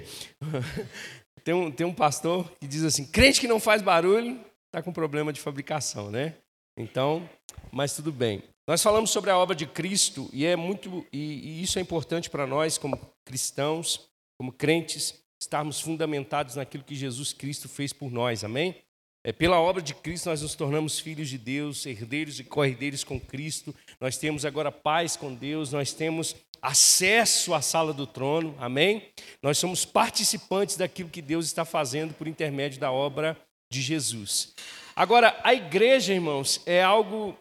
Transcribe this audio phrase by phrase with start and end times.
[1.44, 4.92] tem, um, tem um pastor que diz assim: crente que não faz barulho está com
[4.92, 6.34] problema de fabricação, né?
[6.78, 7.28] Então,
[7.70, 8.42] mas tudo bem.
[8.66, 12.30] Nós falamos sobre a obra de Cristo e é muito e, e isso é importante
[12.30, 14.08] para nós como cristãos,
[14.38, 18.44] como crentes, estarmos fundamentados naquilo que Jesus Cristo fez por nós.
[18.44, 18.76] Amém?
[19.24, 23.20] É, pela obra de Cristo, nós nos tornamos filhos de Deus, herdeiros e co-herdeiros com
[23.20, 23.74] Cristo.
[24.00, 29.10] Nós temos agora paz com Deus, nós temos acesso à sala do trono, amém?
[29.42, 33.36] Nós somos participantes daquilo que Deus está fazendo por intermédio da obra
[33.70, 34.54] de Jesus.
[34.94, 37.36] Agora, a igreja, irmãos, é algo.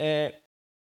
[0.00, 0.34] É,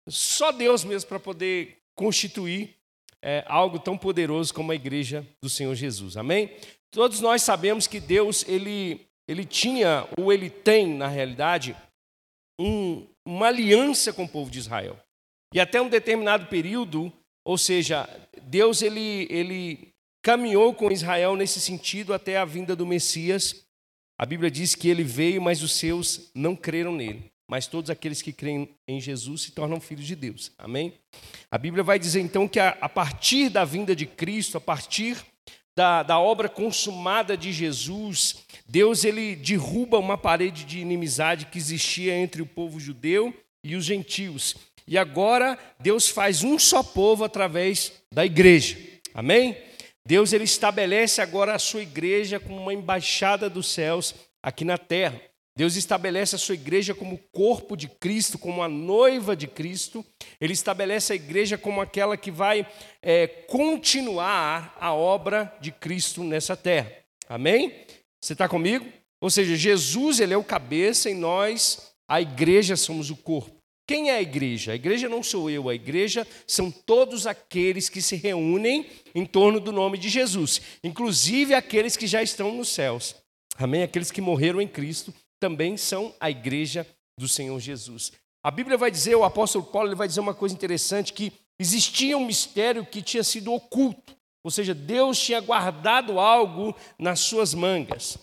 [0.07, 2.75] só Deus mesmo para poder constituir
[3.21, 6.55] é, algo tão poderoso como a igreja do Senhor Jesus, amém?
[6.91, 11.77] Todos nós sabemos que Deus, ele ele tinha, ou ele tem, na realidade,
[12.59, 14.99] um, uma aliança com o povo de Israel.
[15.53, 18.07] E até um determinado período, ou seja,
[18.43, 23.65] Deus ele, ele caminhou com Israel nesse sentido até a vinda do Messias.
[24.17, 27.31] A Bíblia diz que ele veio, mas os seus não creram nele.
[27.49, 30.51] Mas todos aqueles que creem em Jesus se tornam filhos de Deus.
[30.57, 30.93] Amém?
[31.49, 35.17] A Bíblia vai dizer então que a, a partir da vinda de Cristo, a partir
[35.75, 42.15] da, da obra consumada de Jesus, Deus ele derruba uma parede de inimizade que existia
[42.15, 44.55] entre o povo judeu e os gentios.
[44.89, 48.75] E agora Deus faz um só povo através da igreja.
[49.13, 49.55] Amém?
[50.03, 55.21] Deus ele estabelece agora a sua igreja como uma embaixada dos céus aqui na terra.
[55.55, 60.03] Deus estabelece a sua igreja como corpo de Cristo, como a noiva de Cristo.
[60.41, 62.65] Ele estabelece a igreja como aquela que vai
[62.99, 66.91] é, continuar a obra de Cristo nessa terra.
[67.27, 67.85] Amém?
[68.19, 68.87] Você está comigo?
[69.21, 73.58] Ou seja, Jesus ele é o cabeça e nós, a igreja, somos o corpo.
[73.89, 74.73] Quem é a igreja?
[74.73, 79.59] A igreja não sou eu, a igreja são todos aqueles que se reúnem em torno
[79.59, 83.15] do nome de Jesus, inclusive aqueles que já estão nos céus.
[83.57, 83.81] Amém?
[83.81, 86.85] Aqueles que morreram em Cristo também são a igreja
[87.17, 88.11] do Senhor Jesus.
[88.43, 92.27] A Bíblia vai dizer, o apóstolo Paulo vai dizer uma coisa interessante, que existia um
[92.27, 98.19] mistério que tinha sido oculto, ou seja, Deus tinha guardado algo nas suas mangas.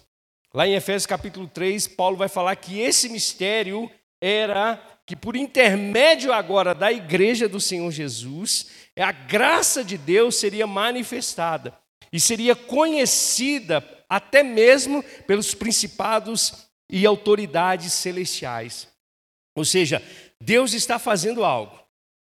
[0.54, 3.90] Lá em Efésios capítulo 3, Paulo vai falar que esse mistério
[4.22, 8.66] era que por intermédio agora da igreja do Senhor Jesus,
[8.98, 11.78] a graça de Deus seria manifestada
[12.12, 18.88] e seria conhecida até mesmo pelos principados e autoridades celestiais.
[19.56, 20.02] Ou seja,
[20.40, 21.80] Deus está fazendo algo.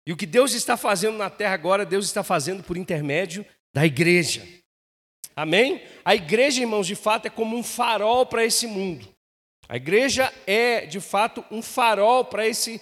[0.06, 3.44] E o que Deus está fazendo na terra agora, Deus está fazendo por intermédio
[3.74, 4.46] da igreja.
[5.36, 5.82] Amém?
[6.04, 9.08] A igreja, irmãos, de fato é como um farol para esse mundo.
[9.70, 12.80] A igreja é, de fato, um farol para esse,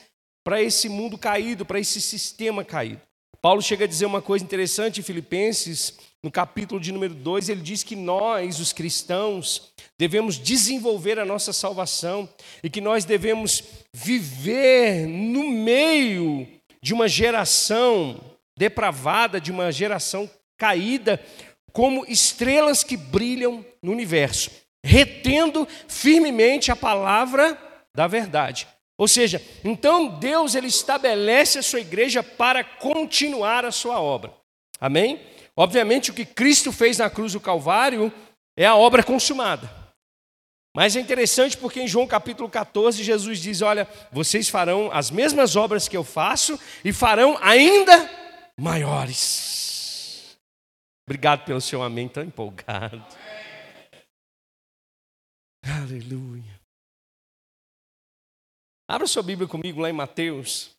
[0.56, 3.02] esse mundo caído, para esse sistema caído.
[3.42, 7.60] Paulo chega a dizer uma coisa interessante em Filipenses, no capítulo de número 2, ele
[7.60, 12.26] diz que nós, os cristãos, devemos desenvolver a nossa salvação
[12.64, 13.62] e que nós devemos
[13.92, 16.48] viver no meio
[16.82, 18.18] de uma geração
[18.56, 21.22] depravada, de uma geração caída,
[21.70, 24.50] como estrelas que brilham no universo,
[24.88, 27.58] retendo firmemente a palavra
[27.94, 28.66] da verdade.
[28.96, 34.32] Ou seja, então Deus ele estabelece a sua igreja para continuar a sua obra.
[34.80, 35.20] Amém?
[35.54, 38.12] Obviamente, o que Cristo fez na cruz do Calvário
[38.56, 39.70] é a obra consumada.
[40.74, 45.54] Mas é interessante porque em João capítulo 14, Jesus diz: Olha, vocês farão as mesmas
[45.54, 48.08] obras que eu faço e farão ainda
[48.58, 50.38] maiores.
[51.06, 53.04] Obrigado pelo seu amém tão empolgado.
[55.82, 56.60] Aleluia.
[58.88, 60.78] Abra sua Bíblia comigo lá em Mateus,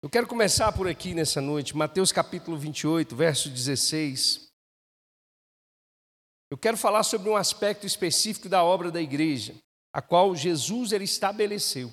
[0.00, 4.48] eu quero começar por aqui nessa noite, Mateus capítulo 28, verso 16.
[6.52, 9.56] Eu quero falar sobre um aspecto específico da obra da igreja,
[9.92, 11.92] a qual Jesus ele estabeleceu,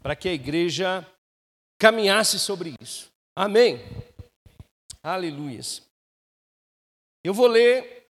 [0.00, 1.04] para que a igreja
[1.80, 3.10] caminhasse sobre isso.
[3.34, 3.80] Amém.
[5.02, 5.82] Aleluias.
[7.24, 8.05] Eu vou ler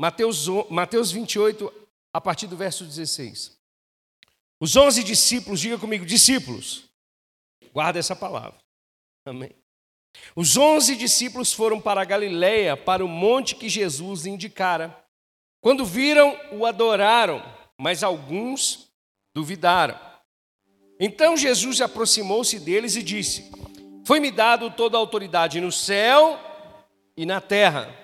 [0.00, 1.70] Mateus, Mateus 28,
[2.10, 3.54] a partir do verso 16.
[4.58, 6.88] Os onze discípulos, diga comigo, discípulos
[7.70, 8.58] Guarda essa palavra.
[9.26, 9.52] Amém.
[10.34, 15.04] Os onze discípulos foram para a Galiléia, para o monte que Jesus indicara.
[15.60, 17.42] Quando viram, o adoraram,
[17.78, 18.90] mas alguns
[19.34, 20.00] duvidaram.
[20.98, 23.52] Então Jesus aproximou-se deles e disse:
[24.06, 26.40] Foi-me dado toda a autoridade no céu
[27.14, 28.00] e na terra.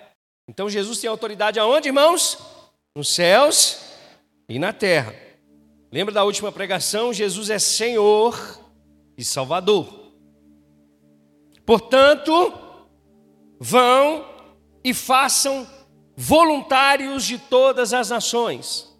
[0.49, 2.39] Então Jesus tem autoridade aonde, irmãos?
[2.95, 3.81] Nos céus
[4.49, 5.15] e na terra.
[5.91, 7.13] Lembra da última pregação?
[7.13, 8.61] Jesus é Senhor
[9.17, 10.13] e Salvador.
[11.65, 12.53] Portanto,
[13.59, 14.25] vão
[14.85, 15.67] e façam
[16.17, 18.95] voluntários de todas as nações.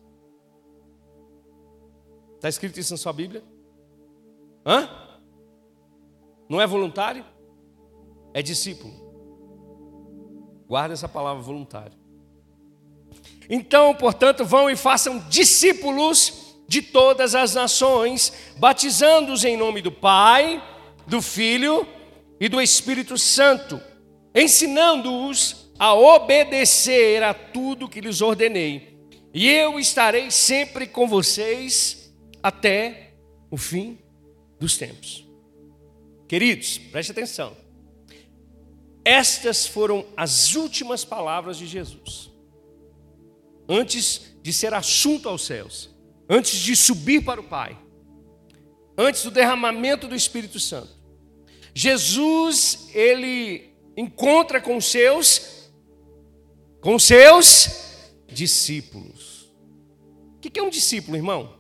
[2.35, 3.43] Está escrito isso na sua Bíblia?
[4.65, 4.89] Hã?
[6.49, 7.25] Não é voluntário?
[8.35, 9.06] É discípulo.
[10.69, 11.93] Guarda essa palavra voluntário.
[13.49, 20.63] Então, portanto, vão e façam discípulos de todas as nações, batizando-os em nome do Pai,
[21.07, 21.87] do Filho
[22.41, 23.81] e do Espírito Santo,
[24.35, 28.97] ensinando-os a obedecer a tudo que lhes ordenei.
[29.33, 33.13] E eu estarei sempre com vocês até
[33.51, 33.99] o fim
[34.59, 35.25] dos tempos.
[36.27, 37.66] Queridos, preste atenção.
[39.07, 42.29] Estas foram as últimas palavras de Jesus
[43.69, 45.95] antes de ser assunto aos céus,
[46.29, 47.79] antes de subir para o Pai,
[48.99, 50.91] antes do derramamento do Espírito Santo.
[51.73, 55.71] Jesus, ele encontra com os seus
[56.81, 59.55] com seus discípulos.
[60.37, 61.57] O que é um discípulo, irmão?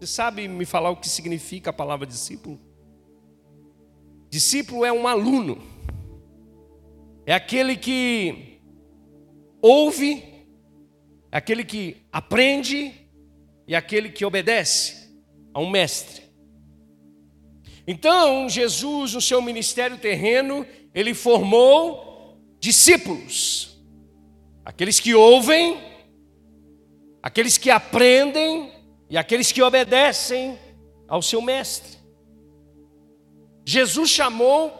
[0.00, 2.58] Você sabe me falar o que significa a palavra discípulo?
[4.30, 5.71] Discípulo é um aluno.
[7.26, 8.60] É aquele que
[9.60, 10.32] ouve
[11.32, 12.92] aquele que aprende
[13.66, 15.10] e aquele que obedece
[15.54, 16.22] a um mestre.
[17.86, 23.82] Então, Jesus, no seu ministério terreno, ele formou discípulos,
[24.62, 25.80] aqueles que ouvem,
[27.22, 28.70] aqueles que aprendem
[29.08, 30.58] e aqueles que obedecem
[31.08, 31.98] ao seu mestre.
[33.64, 34.70] Jesus chamou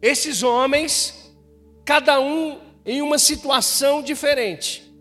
[0.00, 1.34] esses homens,
[1.84, 4.92] cada um em uma situação diferente.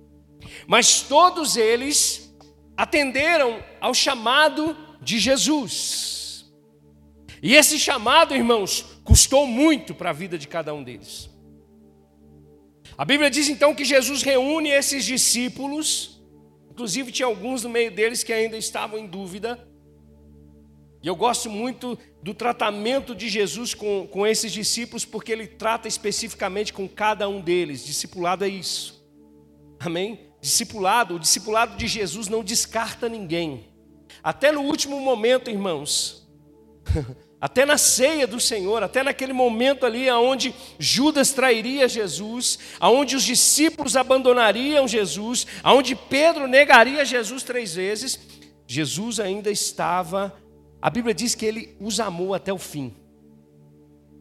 [0.68, 2.34] Mas todos eles
[2.76, 6.46] atenderam ao chamado de Jesus.
[7.42, 11.30] E esse chamado, irmãos, custou muito para a vida de cada um deles.
[12.98, 16.20] A Bíblia diz então que Jesus reúne esses discípulos,
[16.72, 19.67] inclusive tinha alguns no meio deles que ainda estavam em dúvida.
[21.08, 25.88] E eu gosto muito do tratamento de Jesus com, com esses discípulos, porque ele trata
[25.88, 27.86] especificamente com cada um deles.
[27.86, 29.02] Discipulado é isso.
[29.80, 30.20] Amém?
[30.42, 33.70] Discipulado, o discipulado de Jesus não descarta ninguém.
[34.22, 36.28] Até no último momento, irmãos,
[37.40, 43.24] até na ceia do Senhor, até naquele momento ali onde Judas trairia Jesus, aonde os
[43.24, 48.20] discípulos abandonariam Jesus, aonde Pedro negaria Jesus três vezes,
[48.68, 50.38] Jesus ainda estava,
[50.82, 52.94] a Bíblia diz que ele os amou até o fim.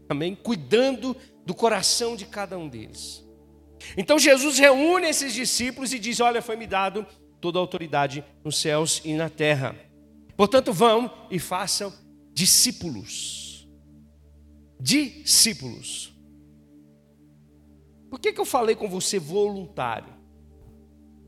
[0.08, 0.34] Amém?
[0.34, 3.24] Cuidando do coração de cada um deles.
[3.96, 7.06] Então Jesus reúne esses discípulos e diz: Olha, foi-me dado
[7.40, 9.76] toda a autoridade nos céus e na terra.
[10.36, 11.92] Portanto, vão e façam
[12.32, 13.68] discípulos.
[14.80, 16.12] Discípulos.
[18.10, 20.12] Por que, que eu falei com você voluntário?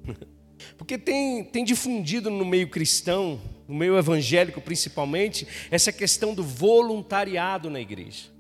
[0.77, 7.69] Porque tem, tem difundido no meio cristão, no meio evangélico principalmente, essa questão do voluntariado
[7.69, 8.31] na igreja.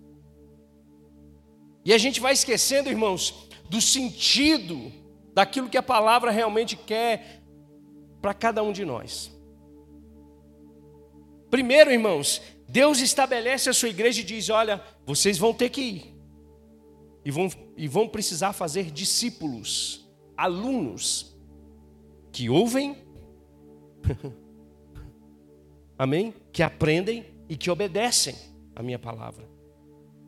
[1.84, 4.90] E a gente vai esquecendo, irmãos, do sentido
[5.34, 7.42] daquilo que a palavra realmente quer
[8.22, 9.30] para cada um de nós.
[11.50, 16.14] Primeiro, irmãos, Deus estabelece a sua igreja e diz: olha, vocês vão ter que ir,
[17.24, 21.38] e vão, e vão precisar fazer discípulos, alunos,
[22.32, 22.96] que ouvem,
[25.98, 26.32] amém?
[26.52, 28.34] Que aprendem e que obedecem
[28.74, 29.48] a minha palavra.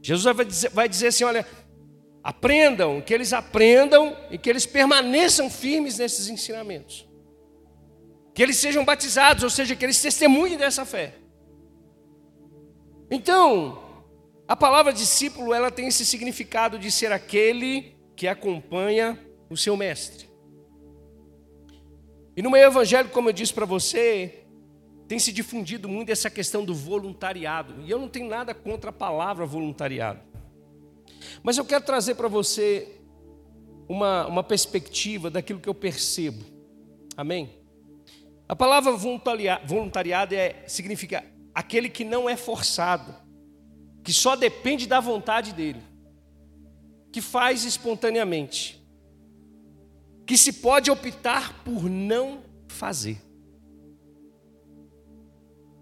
[0.02, 1.46] Jesus vai dizer, vai dizer assim: olha,
[2.22, 7.08] Aprendam, que eles aprendam e que eles permaneçam firmes nesses ensinamentos.
[8.34, 11.14] Que eles sejam batizados, ou seja, que eles testemunhem dessa fé.
[13.10, 13.82] Então,
[14.46, 20.28] a palavra discípulo, ela tem esse significado de ser aquele que acompanha o seu mestre.
[22.36, 24.39] E no meio evangélico, como eu disse para você,
[25.10, 27.82] tem se difundido muito essa questão do voluntariado.
[27.82, 30.20] E eu não tenho nada contra a palavra voluntariado.
[31.42, 33.00] Mas eu quero trazer para você
[33.88, 36.44] uma, uma perspectiva daquilo que eu percebo.
[37.16, 37.50] Amém?
[38.48, 43.12] A palavra voluntariado é, significa aquele que não é forçado,
[44.04, 45.82] que só depende da vontade dele,
[47.10, 48.80] que faz espontaneamente,
[50.24, 53.29] que se pode optar por não fazer.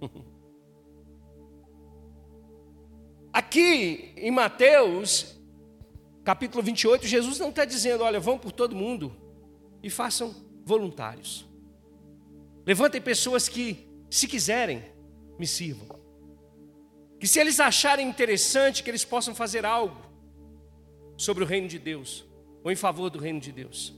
[3.32, 5.38] Aqui em Mateus,
[6.24, 9.14] capítulo 28, Jesus não está dizendo, olha, vão por todo mundo
[9.82, 11.46] e façam voluntários.
[12.66, 14.84] Levantem pessoas que, se quiserem,
[15.38, 15.98] me sirvam.
[17.18, 20.06] Que se eles acharem interessante, que eles possam fazer algo.
[21.16, 22.24] sobre o reino de Deus,
[22.62, 23.92] ou em favor do reino de Deus.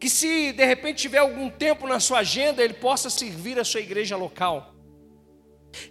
[0.00, 3.80] Que se de repente tiver algum tempo na sua agenda, ele possa servir a sua
[3.80, 4.71] igreja local.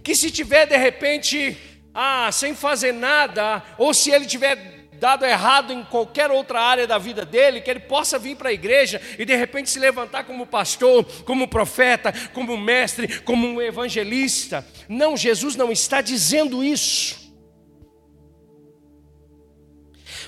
[0.04, 1.58] Que se tiver de repente,
[1.94, 7.00] ah, sem fazer nada, ou se ele tiver dado errado em qualquer outra área da
[7.00, 10.46] vida dele, que ele possa vir para a igreja e de repente se levantar como
[10.46, 14.64] pastor, como profeta, como mestre, como um evangelista.
[14.88, 17.20] Não, Jesus não está dizendo isso.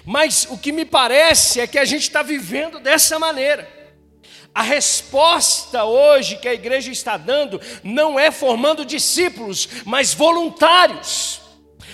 [0.04, 3.70] Mas o que me parece é que a gente está vivendo dessa maneira.
[4.54, 11.44] A resposta hoje que a igreja está dando não é formando discípulos, mas voluntários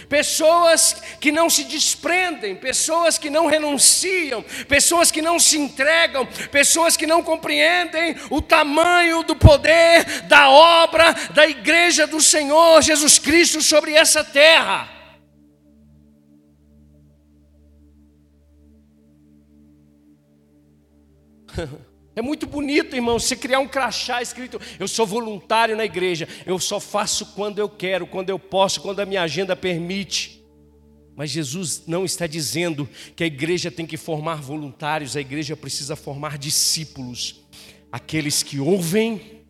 [0.10, 6.98] pessoas que não se desprendem, pessoas que não renunciam, pessoas que não se entregam, pessoas
[6.98, 13.62] que não compreendem o tamanho do poder da obra da igreja do Senhor Jesus Cristo
[13.62, 14.90] sobre essa terra.
[22.16, 26.60] É muito bonito, irmão, você criar um crachá escrito: Eu sou voluntário na igreja, eu
[26.60, 30.44] só faço quando eu quero, quando eu posso, quando a minha agenda permite.
[31.16, 35.96] Mas Jesus não está dizendo que a igreja tem que formar voluntários, a igreja precisa
[35.96, 37.42] formar discípulos,
[37.92, 39.44] aqueles que ouvem,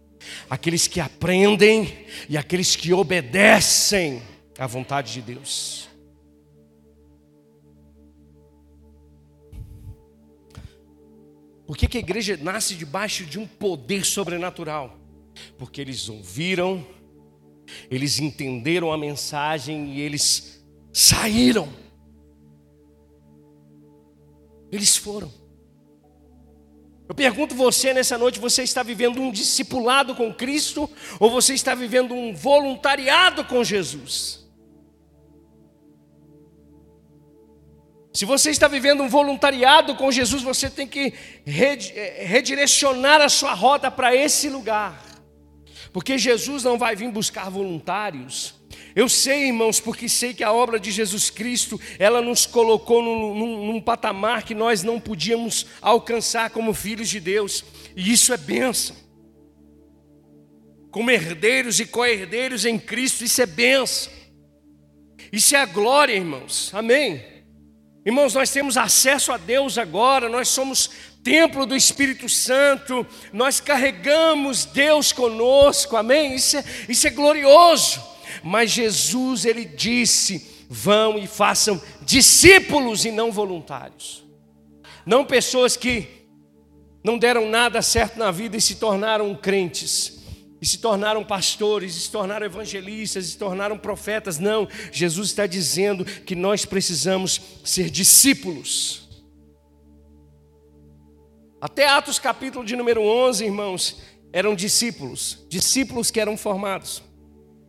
[0.49, 4.21] aqueles que aprendem e aqueles que obedecem
[4.57, 5.88] à vontade de Deus.
[11.69, 14.97] Por que, que a igreja nasce debaixo de um poder sobrenatural?
[15.55, 16.83] Porque eles ouviram,
[17.91, 21.71] eles entenderam a mensagem e eles saíram.
[24.71, 25.31] Eles foram.
[27.07, 31.75] Eu pergunto você nessa noite: você está vivendo um discipulado com Cristo ou você está
[31.75, 34.48] vivendo um voluntariado com Jesus?
[38.11, 41.13] Se você está vivendo um voluntariado com Jesus, você tem que
[41.45, 44.99] eh, redirecionar a sua rota para esse lugar.
[45.93, 48.55] Porque Jesus não vai vir buscar voluntários.
[48.95, 53.35] Eu sei, irmãos, porque sei que a obra de Jesus Cristo, ela nos colocou num,
[53.35, 57.63] num, num patamar que nós não podíamos alcançar como filhos de Deus.
[57.95, 58.95] E isso é bênção.
[60.89, 64.11] Como herdeiros e co-herdeiros em Cristo, isso é bênção.
[65.31, 66.71] Isso é a glória, irmãos.
[66.73, 67.38] Amém.
[68.09, 70.89] Irmãos, nós temos acesso a Deus agora, nós somos
[71.23, 76.33] templo do Espírito Santo, nós carregamos Deus conosco, amém?
[76.33, 78.01] Isso é, isso é glorioso.
[78.43, 84.25] Mas Jesus, ele disse: vão e façam discípulos e não voluntários,
[85.05, 86.07] não pessoas que
[87.03, 90.18] não deram nada certo na vida e se tornaram crentes
[90.61, 94.39] e se tornaram pastores, e se tornaram evangelistas, e se tornaram profetas.
[94.39, 99.07] Não, Jesus está dizendo que nós precisamos ser discípulos.
[101.61, 104.01] Até Atos capítulo de número 11, irmãos,
[104.31, 107.03] eram discípulos, discípulos que eram formados.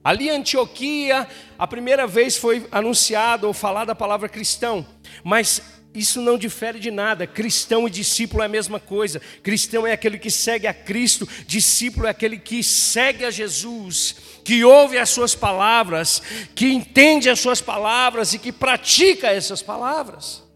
[0.03, 1.29] Ali em Antioquia,
[1.59, 4.87] a primeira vez foi anunciado ou falada a palavra cristão,
[5.23, 7.27] mas isso não difere de nada.
[7.27, 9.21] Cristão e discípulo é a mesma coisa.
[9.43, 14.65] Cristão é aquele que segue a Cristo, discípulo é aquele que segue a Jesus, que
[14.65, 16.23] ouve as suas palavras,
[16.55, 20.49] que entende as suas palavras e que pratica essas palavras.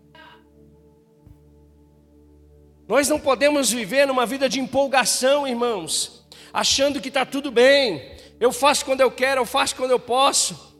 [2.86, 8.14] Nós não podemos viver numa vida de empolgação, irmãos, achando que está tudo bem.
[8.38, 10.73] Eu faço quando eu quero, eu faço quando eu posso.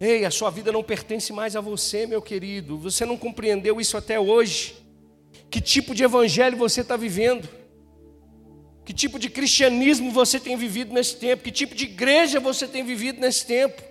[0.00, 2.78] Ei, a sua vida não pertence mais a você, meu querido.
[2.78, 4.76] Você não compreendeu isso até hoje.
[5.50, 7.48] Que tipo de evangelho você está vivendo?
[8.84, 11.42] Que tipo de cristianismo você tem vivido nesse tempo?
[11.42, 13.82] Que tipo de igreja você tem vivido nesse tempo?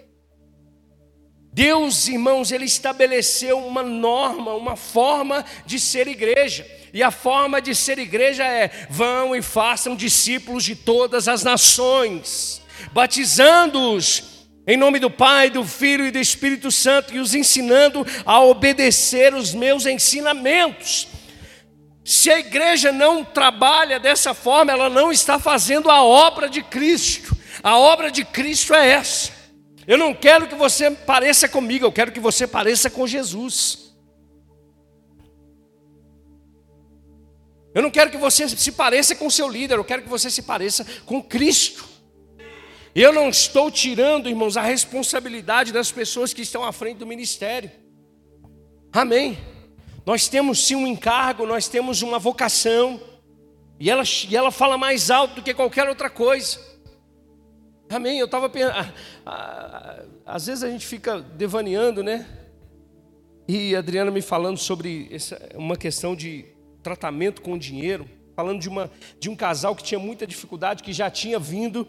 [1.52, 6.66] Deus, irmãos, Ele estabeleceu uma norma, uma forma de ser igreja.
[6.94, 12.62] E a forma de ser igreja é: vão e façam discípulos de todas as nações,
[12.94, 14.37] batizando-os
[14.68, 19.34] em nome do Pai, do Filho e do Espírito Santo, e os ensinando a obedecer
[19.34, 21.08] os meus ensinamentos.
[22.04, 27.36] Se a igreja não trabalha dessa forma, ela não está fazendo a obra de Cristo.
[27.64, 29.32] A obra de Cristo é essa.
[29.88, 33.94] Eu não quero que você pareça comigo, eu quero que você pareça com Jesus.
[37.74, 40.42] Eu não quero que você se pareça com seu líder, eu quero que você se
[40.42, 41.97] pareça com Cristo.
[43.00, 47.70] Eu não estou tirando, irmãos, a responsabilidade das pessoas que estão à frente do ministério.
[48.92, 49.38] Amém.
[50.04, 53.00] Nós temos sim um encargo, nós temos uma vocação,
[53.80, 56.60] e ela, e ela fala mais alto do que qualquer outra coisa.
[57.88, 58.18] Amém.
[58.18, 58.74] Eu estava pensando,
[60.26, 62.28] às vezes a gente fica devaneando, né?
[63.48, 66.46] E a Adriana me falando sobre essa, uma questão de
[66.82, 68.90] tratamento com dinheiro, falando de, uma,
[69.20, 71.88] de um casal que tinha muita dificuldade, que já tinha vindo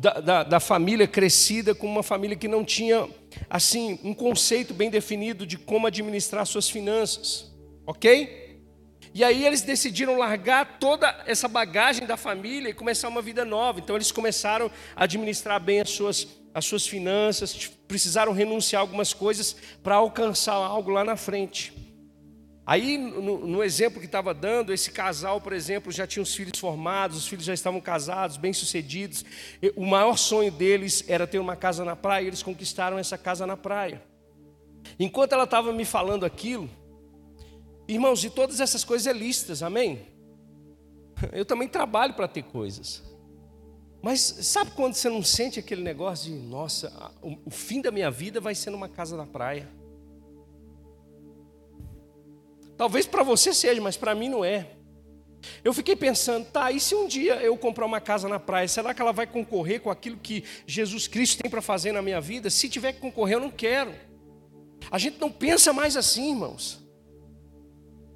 [0.00, 3.06] da, da, da família crescida com uma família que não tinha,
[3.50, 7.52] assim, um conceito bem definido de como administrar suas finanças,
[7.86, 8.58] ok?
[9.12, 13.78] E aí eles decidiram largar toda essa bagagem da família e começar uma vida nova.
[13.78, 19.54] Então eles começaram a administrar bem as suas as suas finanças, precisaram renunciar algumas coisas
[19.84, 21.72] para alcançar algo lá na frente.
[22.66, 26.58] Aí, no, no exemplo que estava dando, esse casal, por exemplo, já tinha os filhos
[26.58, 29.24] formados, os filhos já estavam casados, bem-sucedidos.
[29.74, 33.46] O maior sonho deles era ter uma casa na praia, e eles conquistaram essa casa
[33.46, 34.02] na praia.
[34.98, 36.70] Enquanto ela estava me falando aquilo,
[37.88, 40.06] irmãos, e todas essas coisas é listas, amém?
[41.32, 43.02] Eu também trabalho para ter coisas.
[44.02, 48.40] Mas sabe quando você não sente aquele negócio de, nossa, o, fim da minha vida
[48.40, 49.68] vai ser numa casa na praia?
[52.80, 54.68] Talvez para você seja, mas para mim não é.
[55.62, 58.94] Eu fiquei pensando, tá, e se um dia eu comprar uma casa na praia, será
[58.94, 62.48] que ela vai concorrer com aquilo que Jesus Cristo tem para fazer na minha vida?
[62.48, 63.94] Se tiver que concorrer, eu não quero.
[64.90, 66.80] A gente não pensa mais assim, irmãos.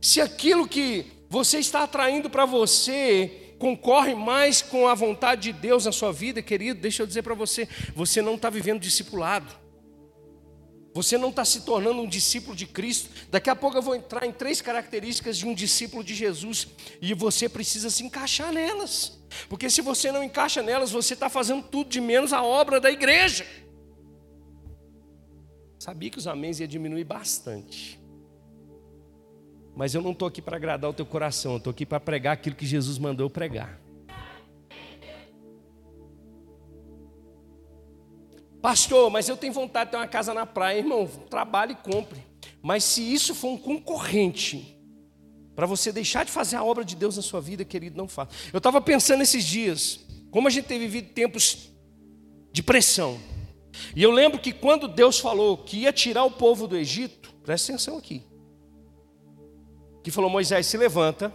[0.01, 5.85] Se aquilo que você está atraindo para você concorre mais com a vontade de Deus
[5.85, 9.64] na sua vida, querido, deixa eu dizer para você, você não está vivendo discipulado.
[10.95, 13.11] Você não está se tornando um discípulo de Cristo.
[13.29, 16.69] Daqui a pouco eu vou entrar em três características de um discípulo de Jesus.
[17.03, 19.21] E você precisa se encaixar nelas.
[19.49, 22.93] Porque se você não encaixa nelas, você está fazendo tudo de menos a obra da
[22.93, 23.45] igreja.
[25.81, 28.01] Sabia que os améns ia diminuir bastante.
[29.75, 32.35] Mas eu não estou aqui para agradar o teu coração, eu estou aqui para pregar
[32.35, 33.84] aquilo que Jesus mandou pregar.
[38.65, 42.25] Pastor, mas eu tenho vontade de ter uma casa na praia, irmão, trabalhe e compre.
[42.63, 44.79] Mas se isso for um concorrente
[45.55, 48.31] para você deixar de fazer a obra de Deus na sua vida, querido, não faça.
[48.55, 51.69] Eu estava pensando esses dias, como a gente tem vivido tempos
[52.53, 53.21] de pressão.
[53.95, 57.71] E eu lembro que quando Deus falou que ia tirar o povo do Egito, presta
[57.71, 58.23] atenção aqui
[60.03, 61.31] que falou: Moisés, se levanta,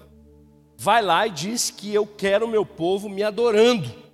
[0.76, 4.09] vai lá e diz que eu quero o meu povo me adorando.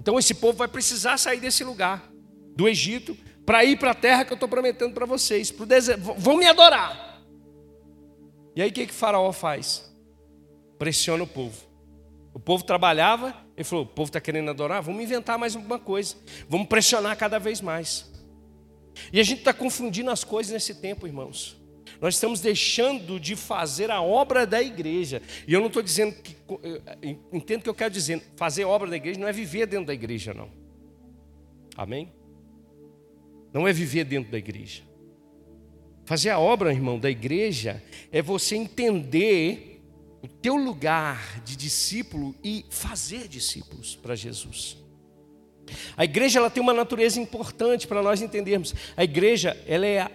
[0.00, 2.10] Então esse povo vai precisar sair desse lugar,
[2.56, 5.66] do Egito, para ir para a terra que eu estou prometendo para vocês, para o
[5.66, 6.14] deserto.
[6.16, 7.20] Vão me adorar.
[8.56, 9.94] E aí o que, que Faraó faz?
[10.78, 11.68] Pressiona o povo.
[12.32, 16.16] O povo trabalhava, ele falou: o povo está querendo adorar, vamos inventar mais alguma coisa,
[16.48, 18.10] vamos pressionar cada vez mais.
[19.12, 21.59] E a gente está confundindo as coisas nesse tempo, irmãos.
[22.00, 25.20] Nós estamos deixando de fazer a obra da igreja.
[25.46, 26.36] E eu não estou dizendo que.
[27.32, 28.22] Entendo o que eu quero dizer.
[28.36, 30.50] Fazer obra da igreja não é viver dentro da igreja, não.
[31.76, 32.10] Amém?
[33.52, 34.82] Não é viver dentro da igreja.
[36.04, 39.82] Fazer a obra, irmão, da igreja é você entender
[40.22, 44.76] o teu lugar de discípulo e fazer discípulos para Jesus.
[45.96, 48.74] A igreja ela tem uma natureza importante para nós entendermos.
[48.96, 50.10] A igreja ela é a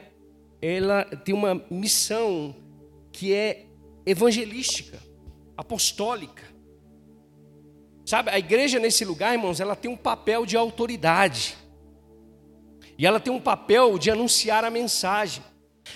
[0.62, 2.56] ela tem uma missão
[3.12, 3.66] que é
[4.06, 5.00] evangelística,
[5.58, 6.44] apostólica.
[8.06, 11.56] Sabe, a igreja nesse lugar, irmãos, ela tem um papel de autoridade.
[12.98, 15.44] E ela tem um papel de anunciar a mensagem.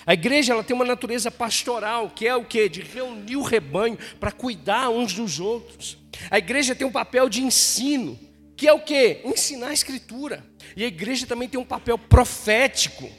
[0.06, 2.68] A igreja ela tem uma natureza pastoral, que é o que?
[2.68, 5.98] De reunir o rebanho para cuidar uns dos outros.
[6.30, 8.18] A igreja tem um papel de ensino,
[8.56, 9.20] que é o que?
[9.24, 10.44] Ensinar a escritura.
[10.76, 13.10] E a igreja também tem um papel profético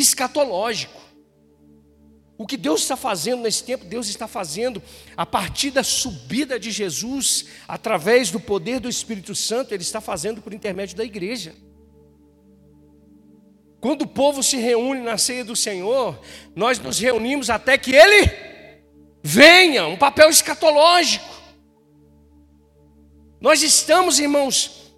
[0.00, 1.00] escatológico.
[2.36, 4.82] O que Deus está fazendo nesse tempo, Deus está fazendo
[5.16, 10.42] a partir da subida de Jesus, através do poder do Espírito Santo, Ele está fazendo
[10.42, 11.54] por intermédio da igreja.
[13.80, 16.18] Quando o povo se reúne na ceia do Senhor,
[16.56, 18.30] nós nos reunimos até que Ele
[19.22, 21.34] venha, um papel escatológico.
[23.40, 24.92] Nós estamos, irmãos,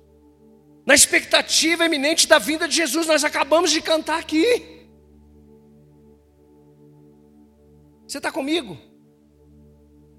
[0.86, 4.75] na expectativa eminente da vinda de Jesus, nós acabamos de cantar aqui.
[8.06, 8.78] Você está comigo?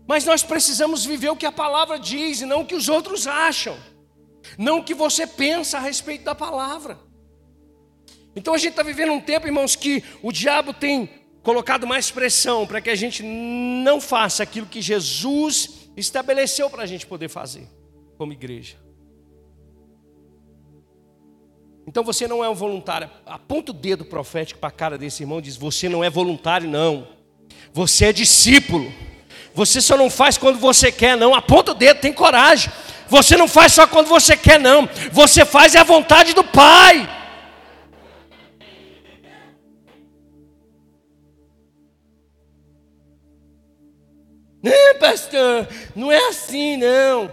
[0.07, 3.27] Mas nós precisamos viver o que a palavra diz e não o que os outros
[3.27, 3.77] acham,
[4.57, 6.97] não o que você pensa a respeito da palavra.
[8.35, 11.09] Então a gente está vivendo um tempo, irmãos, que o diabo tem
[11.43, 16.85] colocado mais pressão para que a gente não faça aquilo que Jesus estabeleceu para a
[16.85, 17.67] gente poder fazer
[18.17, 18.77] como igreja.
[21.87, 23.09] Então você não é um voluntário.
[23.25, 26.69] Aponta o dedo profético para a cara desse irmão e diz: Você não é voluntário,
[26.69, 27.16] não.
[27.77, 28.91] Você é discípulo.
[29.53, 31.35] Você só não faz quando você quer, não.
[31.35, 32.73] Aponta o dedo, tem coragem.
[33.07, 34.89] Você não faz só quando você quer, não.
[35.11, 37.07] Você faz é a vontade do Pai.
[44.63, 47.29] Não, pastor, não é assim, não.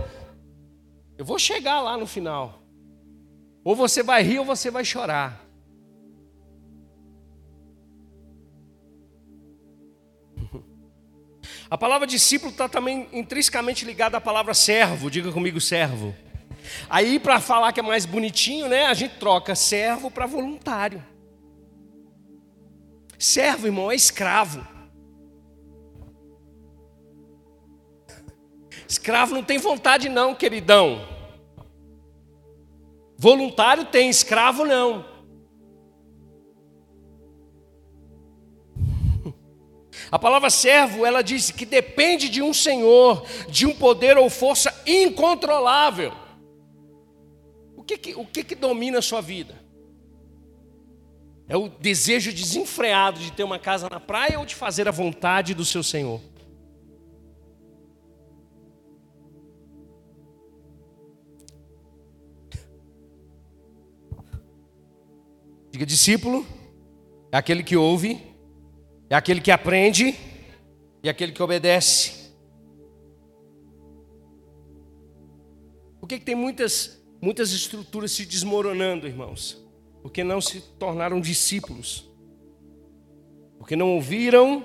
[1.17, 2.63] Eu vou chegar lá no final.
[3.65, 5.44] Ou você vai rir ou você vai chorar.
[11.75, 15.11] A palavra discípulo está também intrinsecamente ligada à palavra servo.
[15.11, 16.15] Diga comigo, servo.
[16.89, 21.05] Aí, para falar que é mais bonitinho, né, a gente troca servo para voluntário.
[23.19, 24.65] Servo, irmão, é escravo.
[28.89, 31.05] Escravo não tem vontade, não, queridão.
[33.19, 35.05] Voluntário tem, escravo não.
[40.11, 44.73] A palavra servo, ela diz que depende de um senhor, de um poder ou força
[44.87, 46.13] incontrolável.
[47.77, 49.63] O que, que o que, que domina a sua vida?
[51.47, 55.53] É o desejo desenfreado de ter uma casa na praia ou de fazer a vontade
[55.53, 56.21] do seu Senhor?
[65.71, 66.47] Diga discípulo,
[67.33, 68.34] é aquele que ouve,
[69.09, 70.15] é aquele que aprende
[71.03, 72.33] e aquele que obedece.
[76.01, 79.63] Por que, que tem muitas, muitas estruturas se desmoronando, irmãos?
[80.03, 82.11] Porque não se tornaram discípulos.
[83.59, 84.63] Porque não ouviram,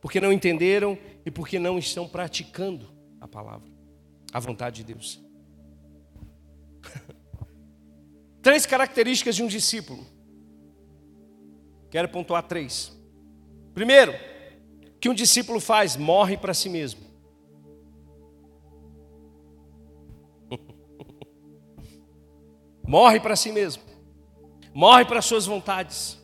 [0.00, 2.88] porque não entenderam e porque não estão praticando
[3.20, 3.70] a palavra,
[4.32, 5.20] a vontade de Deus.
[8.42, 10.04] Três características de um discípulo.
[11.90, 12.96] Quero pontuar três.
[13.74, 14.14] Primeiro,
[15.00, 15.96] que um discípulo faz?
[15.96, 17.00] Morre para si mesmo.
[22.86, 23.82] Morre para si mesmo.
[24.74, 26.18] Morre para as suas vontades.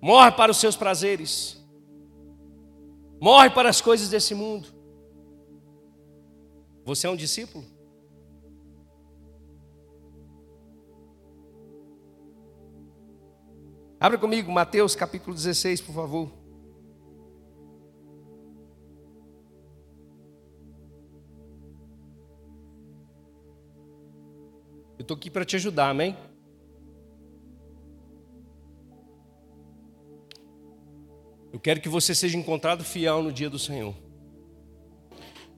[0.00, 1.60] Morre para os seus prazeres.
[3.20, 4.68] Morre para as coisas desse mundo.
[6.84, 7.64] Você é um discípulo?
[14.02, 16.32] Abra comigo Mateus capítulo 16, por favor.
[24.98, 26.16] Eu estou aqui para te ajudar, amém?
[31.52, 33.94] Eu quero que você seja encontrado fiel no dia do Senhor.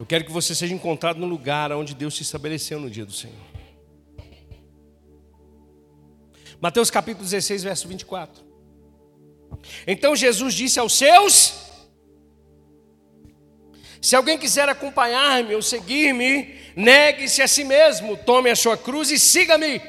[0.00, 3.12] Eu quero que você seja encontrado no lugar onde Deus se estabeleceu no dia do
[3.12, 3.51] Senhor.
[6.62, 8.40] Mateus capítulo 16, verso 24.
[9.84, 11.54] Então Jesus disse aos seus:
[14.00, 19.18] Se alguém quiser acompanhar-me ou seguir-me, negue-se a si mesmo, tome a sua cruz e
[19.18, 19.82] siga-me.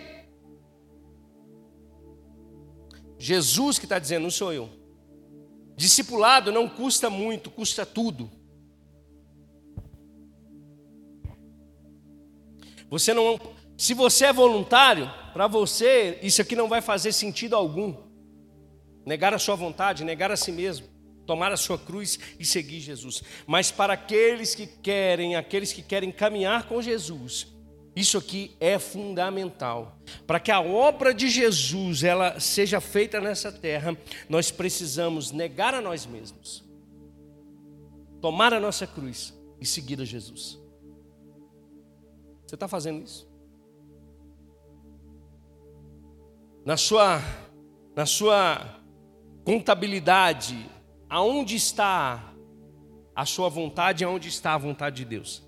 [3.20, 4.68] Jesus que está dizendo, não sou eu.
[5.78, 8.32] Discipulado não custa muito, custa tudo.
[12.90, 13.40] Você não,
[13.84, 17.93] se você é voluntário, para você, isso aqui não vai fazer sentido algum.
[19.06, 20.88] Negar a sua vontade, negar a si mesmo,
[21.28, 23.22] tomar a sua cruz e seguir Jesus.
[23.46, 27.46] Mas para aqueles que querem, aqueles que querem caminhar com Jesus,
[27.93, 30.00] isso aqui é fundamental.
[30.26, 33.98] Para que a obra de Jesus ela seja feita nessa terra,
[34.30, 36.63] nós precisamos negar a nós mesmos.
[38.22, 40.58] Tomar a nossa cruz e seguir a Jesus.
[42.48, 43.33] Você está fazendo isso?
[46.65, 47.21] Na sua,
[47.95, 48.80] na sua
[49.43, 50.69] contabilidade,
[51.10, 52.34] aonde está
[53.15, 55.43] a sua vontade aonde está a vontade de Deus.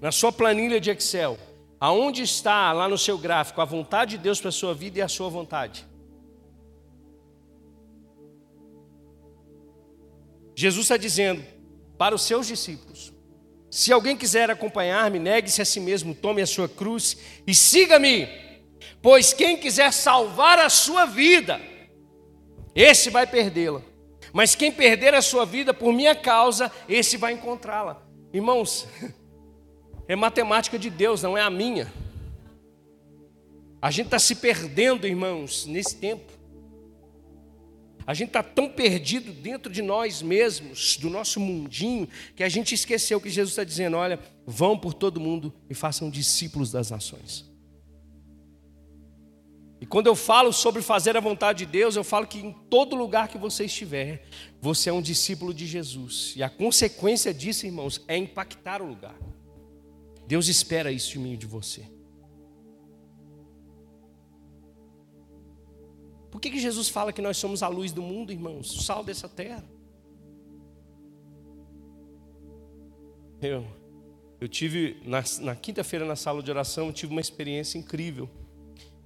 [0.00, 1.38] Na sua planilha de Excel,
[1.78, 5.02] aonde está lá no seu gráfico a vontade de Deus para a sua vida e
[5.02, 5.86] a sua vontade.
[10.54, 11.42] Jesus está dizendo
[11.98, 13.12] para os seus discípulos:
[13.70, 18.41] se alguém quiser acompanhar-me, negue-se a si mesmo, tome a sua cruz e siga-me.
[19.02, 21.60] Pois quem quiser salvar a sua vida,
[22.74, 23.82] esse vai perdê-la.
[24.32, 28.00] Mas quem perder a sua vida por minha causa, esse vai encontrá-la.
[28.32, 28.86] Irmãos,
[30.08, 31.92] é matemática de Deus, não é a minha.
[33.80, 36.32] A gente está se perdendo, irmãos, nesse tempo.
[38.06, 42.74] A gente está tão perdido dentro de nós mesmos, do nosso mundinho, que a gente
[42.74, 47.51] esqueceu que Jesus está dizendo: olha, vão por todo mundo e façam discípulos das nações.
[49.82, 52.94] E quando eu falo sobre fazer a vontade de Deus, eu falo que em todo
[52.94, 54.24] lugar que você estiver,
[54.60, 56.34] você é um discípulo de Jesus.
[56.36, 59.18] E a consequência disso, irmãos, é impactar o lugar.
[60.24, 61.84] Deus espera isso de mim e de você.
[66.30, 68.72] Por que, que Jesus fala que nós somos a luz do mundo, irmãos?
[68.76, 69.68] O sal dessa terra.
[73.40, 73.66] Eu,
[74.40, 78.30] eu tive, na, na quinta-feira na sala de oração, eu tive uma experiência incrível.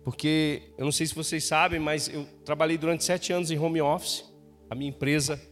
[0.06, 3.80] Porque, eu não sei se vocês sabem, mas eu trabalhei durante sete anos em home
[3.80, 4.24] office.
[4.70, 5.42] A minha empresa,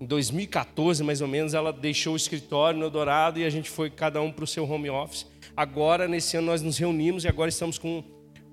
[0.00, 3.88] em 2014 mais ou menos, ela deixou o escritório no Eldorado e a gente foi
[3.90, 5.28] cada um para o seu home office.
[5.56, 8.02] Agora, nesse ano, nós nos reunimos e agora estamos com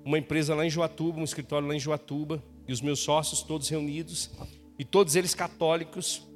[0.04, 3.68] uma empresa lá em Joatuba, um escritório lá em Joatuba, e os meus sócios todos
[3.68, 4.30] reunidos,
[4.78, 6.28] e todos eles católicos.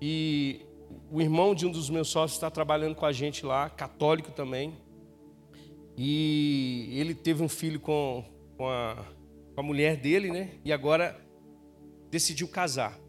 [0.00, 0.60] E
[1.10, 4.74] o irmão de um dos meus sócios está trabalhando com a gente lá, católico também.
[5.96, 8.24] E ele teve um filho com,
[8.60, 8.94] com, a,
[9.54, 10.60] com a mulher dele, né?
[10.62, 11.18] E agora
[12.10, 13.00] decidiu casar.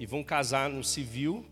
[0.00, 1.44] E vão casar no civil.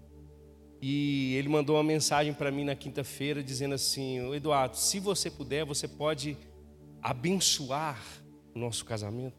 [0.81, 5.67] E ele mandou uma mensagem para mim na quinta-feira dizendo assim: Eduardo, se você puder,
[5.67, 6.39] você pode
[7.03, 8.03] abençoar
[8.55, 9.37] o nosso casamento.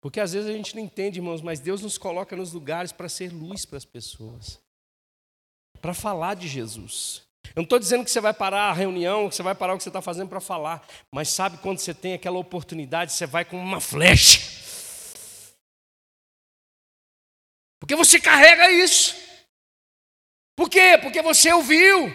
[0.00, 3.08] Porque às vezes a gente não entende, irmãos, mas Deus nos coloca nos lugares para
[3.08, 4.60] ser luz para as pessoas,
[5.80, 7.31] para falar de Jesus.
[7.54, 9.76] Eu não estou dizendo que você vai parar a reunião, que você vai parar o
[9.76, 13.44] que você está fazendo para falar, mas sabe quando você tem aquela oportunidade, você vai
[13.44, 14.40] com uma flecha.
[17.78, 19.14] Porque você carrega isso.
[20.56, 20.96] Por quê?
[21.02, 22.08] Porque você ouviu,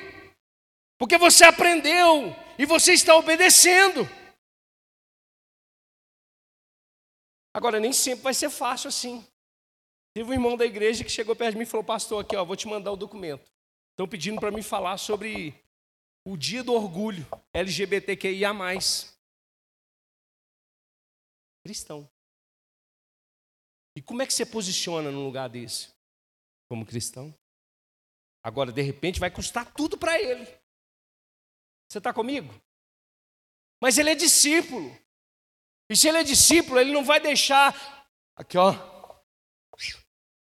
[0.97, 4.09] porque você aprendeu e você está obedecendo.
[7.53, 9.25] Agora, nem sempre vai ser fácil assim.
[10.15, 12.45] Teve um irmão da igreja que chegou perto de mim e falou: Pastor, aqui, ó,
[12.45, 13.51] vou te mandar o documento.
[13.97, 15.59] Estão pedindo para me falar sobre
[16.23, 18.51] o dia do orgulho LGBTQIA.
[21.65, 22.07] Cristão.
[23.95, 25.91] E como é que você posiciona num lugar desse?
[26.69, 27.35] Como cristão?
[28.43, 30.45] Agora, de repente, vai custar tudo para ele.
[31.89, 32.53] Você está comigo?
[33.81, 34.95] Mas ele é discípulo.
[35.89, 37.73] E se ele é discípulo, ele não vai deixar.
[38.35, 38.96] Aqui, ó.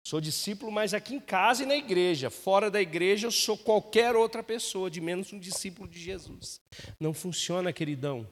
[0.06, 2.30] Sou discípulo, mas aqui em casa e na igreja.
[2.30, 6.60] Fora da igreja, eu sou qualquer outra pessoa, de menos um discípulo de Jesus.
[7.00, 8.24] Não funciona, queridão.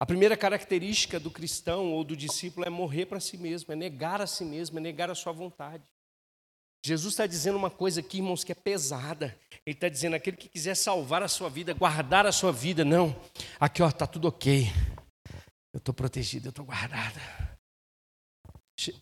[0.00, 4.22] A primeira característica do cristão ou do discípulo é morrer para si mesmo, é negar
[4.22, 5.84] a si mesmo, é negar a sua vontade.
[6.82, 9.38] Jesus está dizendo uma coisa aqui, irmãos, que é pesada.
[9.66, 13.14] Ele está dizendo: aquele que quiser salvar a sua vida, guardar a sua vida, não.
[13.60, 14.66] Aqui, ó, está tudo ok.
[15.72, 17.20] Eu estou protegido, eu estou guardada.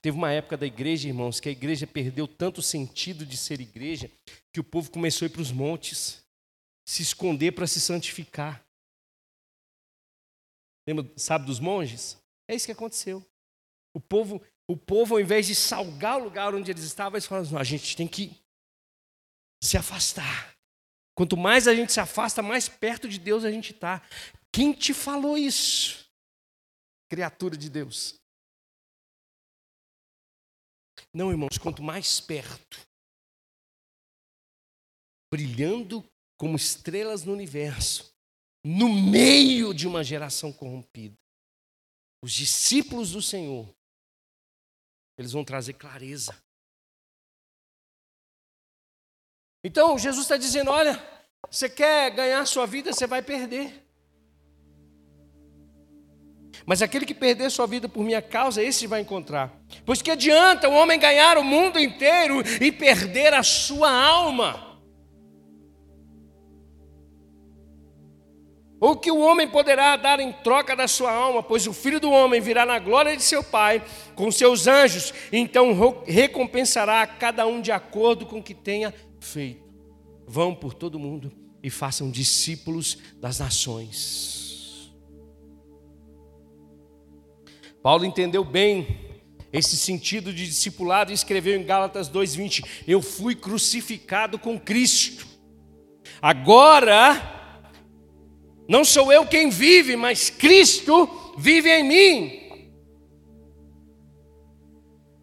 [0.03, 4.11] Teve uma época da igreja, irmãos, que a igreja perdeu tanto sentido de ser igreja,
[4.53, 6.25] que o povo começou a ir para os montes,
[6.87, 8.65] se esconder para se santificar.
[10.87, 12.19] Lembra, sabe dos monges?
[12.49, 13.25] É isso que aconteceu.
[13.95, 17.59] O povo o povo, ao invés de salgar o lugar onde eles estavam, eles falaram:
[17.59, 18.39] a gente tem que
[19.65, 20.55] se afastar.
[21.17, 24.03] Quanto mais a gente se afasta, mais perto de Deus a gente está.
[24.53, 26.08] Quem te falou isso?
[27.09, 28.15] Criatura de Deus.
[31.15, 32.87] Não, irmãos, quanto mais perto,
[35.33, 36.05] brilhando
[36.37, 38.15] como estrelas no universo,
[38.65, 41.17] no meio de uma geração corrompida,
[42.23, 43.73] os discípulos do Senhor
[45.19, 46.41] eles vão trazer clareza.
[49.65, 50.97] Então, Jesus está dizendo: olha,
[51.51, 53.88] você quer ganhar sua vida, você vai perder.
[56.67, 59.53] Mas aquele que perder sua vida por minha causa, esse vai encontrar.
[59.85, 64.69] Pois que adianta o homem ganhar o mundo inteiro e perder a sua alma?
[68.81, 72.11] Ou que o homem poderá dar em troca da sua alma, pois o filho do
[72.11, 75.75] homem virá na glória de seu Pai com seus anjos, e então
[76.07, 79.67] recompensará a cada um de acordo com o que tenha feito.
[80.27, 84.48] Vão por todo mundo e façam discípulos das nações.
[87.89, 88.99] Paulo entendeu bem
[89.51, 95.27] esse sentido de discipulado e escreveu em Gálatas 2:20: Eu fui crucificado com Cristo.
[96.21, 97.17] Agora
[98.69, 102.67] não sou eu quem vive, mas Cristo vive em mim.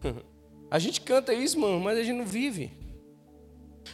[0.68, 2.75] A gente canta isso, mano, mas a gente não vive.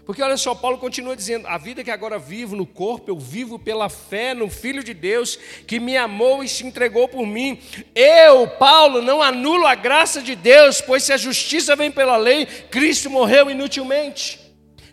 [0.05, 3.59] Porque olha só, Paulo continua dizendo: a vida que agora vivo no corpo, eu vivo
[3.59, 7.61] pela fé no Filho de Deus que me amou e se entregou por mim.
[7.95, 12.47] Eu, Paulo, não anulo a graça de Deus, pois se a justiça vem pela lei,
[12.47, 14.41] Cristo morreu inutilmente.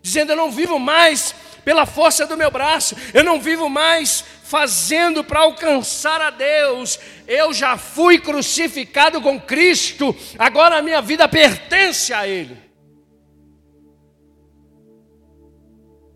[0.01, 1.33] Dizendo: eu não vivo mais
[1.65, 6.99] pela força do meu braço, eu não vivo mais fazendo para alcançar a Deus.
[7.27, 12.68] Eu já fui crucificado com Cristo, agora a minha vida pertence a Ele.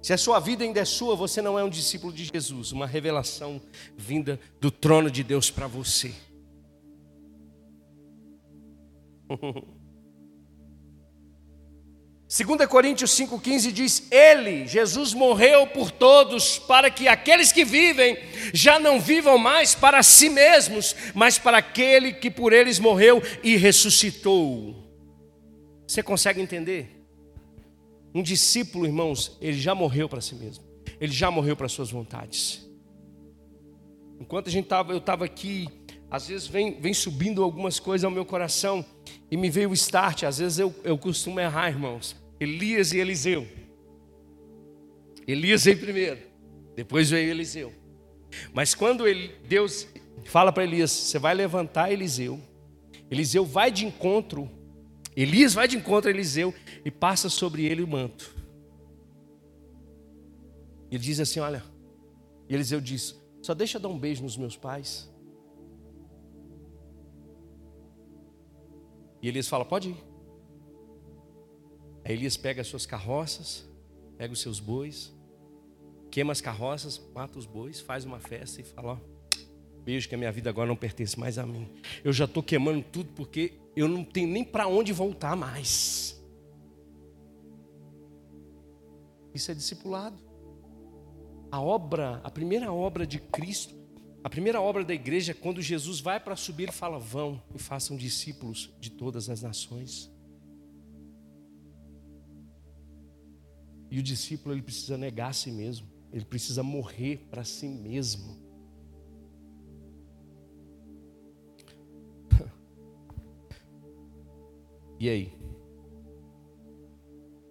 [0.04, 2.86] Se a sua vida ainda é sua, você não é um discípulo de Jesus, uma
[2.86, 3.62] revelação
[3.98, 6.14] vinda do trono de Deus para você.
[12.36, 18.18] 2 Coríntios 5,15 diz: Ele, Jesus, morreu por todos, para que aqueles que vivem
[18.54, 23.56] já não vivam mais para si mesmos, mas para aquele que por eles morreu e
[23.56, 24.84] ressuscitou.
[25.88, 26.93] Você consegue entender?
[28.14, 30.64] Um discípulo, irmãos, ele já morreu para si mesmo,
[31.00, 32.70] ele já morreu para suas vontades.
[34.20, 35.68] Enquanto a gente tava, eu estava aqui,
[36.10, 38.86] às vezes vem, vem subindo algumas coisas ao meu coração
[39.32, 40.24] e me veio o start.
[40.24, 42.16] Às vezes eu, eu costumo errar, irmãos.
[42.40, 43.48] Elias e Eliseu.
[45.28, 46.20] Elias veio primeiro,
[46.76, 47.74] depois veio Eliseu.
[48.54, 49.88] Mas quando ele, Deus
[50.26, 52.40] fala para Elias: Você vai levantar Eliseu,
[53.10, 54.50] Eliseu vai de encontro,
[55.16, 58.36] Elias vai de encontro a Eliseu e passa sobre ele o manto.
[60.92, 61.64] Ele diz assim: Olha,
[62.50, 65.12] e Eliseu diz: Só deixa eu dar um beijo nos meus pais.
[69.22, 70.14] E Elias fala: Pode ir.
[72.06, 73.66] Aí Elias pega as suas carroças,
[74.18, 75.14] pega os seus bois,
[76.12, 78.98] queima as carroças, mata os bois, faz uma festa e fala: ó,
[79.84, 81.70] beijo que a minha vida agora não pertence mais a mim.
[82.04, 86.22] Eu já estou queimando tudo porque eu não tenho nem para onde voltar mais.
[89.34, 90.22] Isso é discipulado.
[91.52, 93.76] A obra, a primeira obra de Cristo,
[94.24, 97.98] a primeira obra da igreja, quando Jesus vai para subir, ele fala: vão e façam
[97.98, 100.12] discípulos de todas as nações.
[103.90, 108.43] E o discípulo ele precisa negar a si mesmo, ele precisa morrer para si mesmo.
[115.04, 115.34] E aí?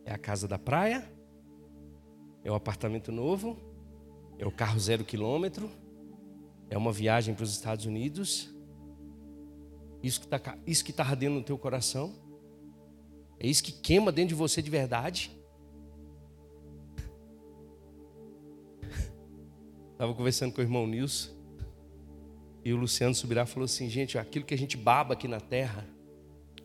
[0.06, 1.06] É a casa da praia?
[2.42, 3.58] É o apartamento novo?
[4.38, 5.70] É o carro zero quilômetro?
[6.70, 8.50] É uma viagem para os Estados Unidos?
[10.02, 12.14] Isso que está isso que tá ardendo no teu coração?
[13.38, 15.30] É isso que queima dentro de você de verdade?
[19.92, 21.32] Estava conversando com o irmão Nilson.
[22.64, 25.86] E o Luciano Subirá falou assim: gente, aquilo que a gente baba aqui na terra,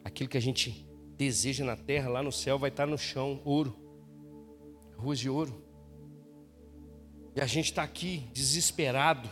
[0.07, 3.87] aquilo que a gente deseja na terra, lá no céu, vai estar no chão ouro
[4.97, 5.63] ruas de ouro.
[7.35, 9.29] E a gente está aqui desesperado.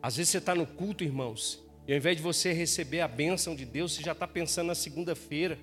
[0.00, 3.56] Às vezes você está no culto, irmãos, e ao invés de você receber a bênção
[3.56, 5.58] de Deus, você já está pensando na segunda-feira.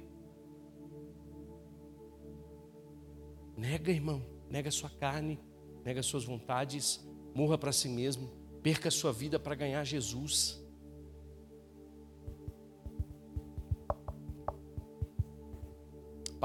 [3.55, 5.39] Nega, irmão, nega sua carne,
[5.85, 6.99] nega suas vontades,
[7.33, 8.27] morra para si mesmo,
[8.61, 10.61] perca sua vida para ganhar Jesus.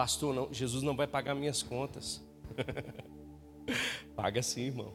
[0.01, 2.25] Pastor, não, Jesus não vai pagar minhas contas.
[4.17, 4.95] Paga sim, irmão.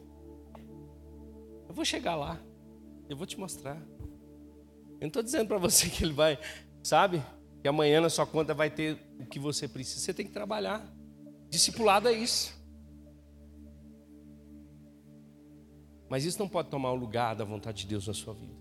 [1.68, 2.42] Eu vou chegar lá.
[3.08, 3.76] Eu vou te mostrar.
[3.76, 6.40] Eu não estou dizendo para você que ele vai,
[6.82, 7.22] sabe?
[7.62, 10.00] Que amanhã na sua conta vai ter o que você precisa.
[10.00, 10.84] Você tem que trabalhar.
[11.48, 12.60] Discipulado é isso.
[16.08, 18.56] Mas isso não pode tomar o lugar da vontade de Deus na sua vida.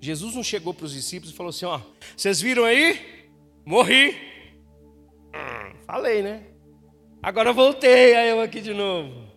[0.00, 1.78] Jesus não chegou para os discípulos e falou assim: Ó,
[2.16, 3.28] vocês viram aí?
[3.66, 4.37] Morri.
[5.86, 6.44] Falei, né?
[7.22, 9.28] Agora voltei, aí eu aqui de novo.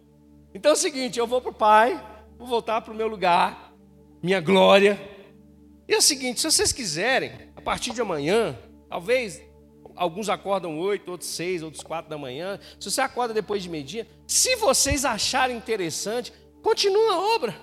[0.54, 2.02] Então é o seguinte: eu vou para o Pai,
[2.38, 3.74] vou voltar para o meu lugar,
[4.22, 5.00] minha glória.
[5.88, 8.58] E é o seguinte: se vocês quiserem, a partir de amanhã,
[8.90, 9.42] talvez
[9.96, 12.60] alguns acordam oito, outros seis, outros quatro da manhã.
[12.80, 17.56] Se você acorda depois de meio-dia, se vocês acharem interessante, Continua a obra.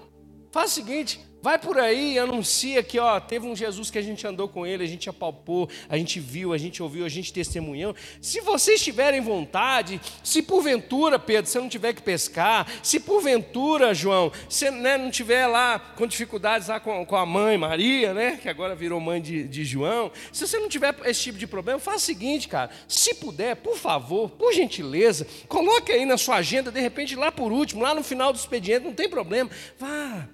[0.51, 4.03] Faz o seguinte, Vai por aí e anuncia que ó, teve um Jesus que a
[4.03, 7.33] gente andou com ele, a gente apalpou, a gente viu, a gente ouviu, a gente
[7.33, 7.94] testemunhou.
[8.20, 14.33] Se vocês tiverem vontade, se porventura, Pedro, você não tiver que pescar, se porventura, João,
[14.48, 18.48] você né, não tiver lá com dificuldades lá com, com, a mãe Maria, né, que
[18.48, 21.99] agora virou mãe de, de João, se você não tiver esse tipo de problema, faça
[21.99, 26.80] o seguinte, cara, se puder, por favor, por gentileza, coloque aí na sua agenda, de
[26.80, 30.28] repente lá por último, lá no final do expediente, não tem problema, vá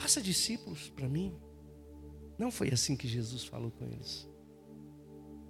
[0.00, 1.38] Faça discípulos para mim.
[2.38, 4.26] Não foi assim que Jesus falou com eles.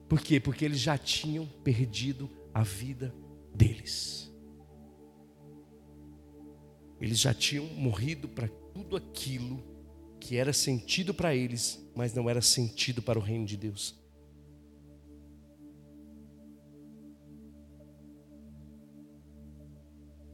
[0.09, 0.41] Por quê?
[0.41, 3.15] Porque eles já tinham perdido a vida
[3.55, 4.29] deles.
[7.01, 9.63] Eles já tinham morrido para tudo aquilo
[10.19, 13.97] que era sentido para eles, mas não era sentido para o reino de Deus.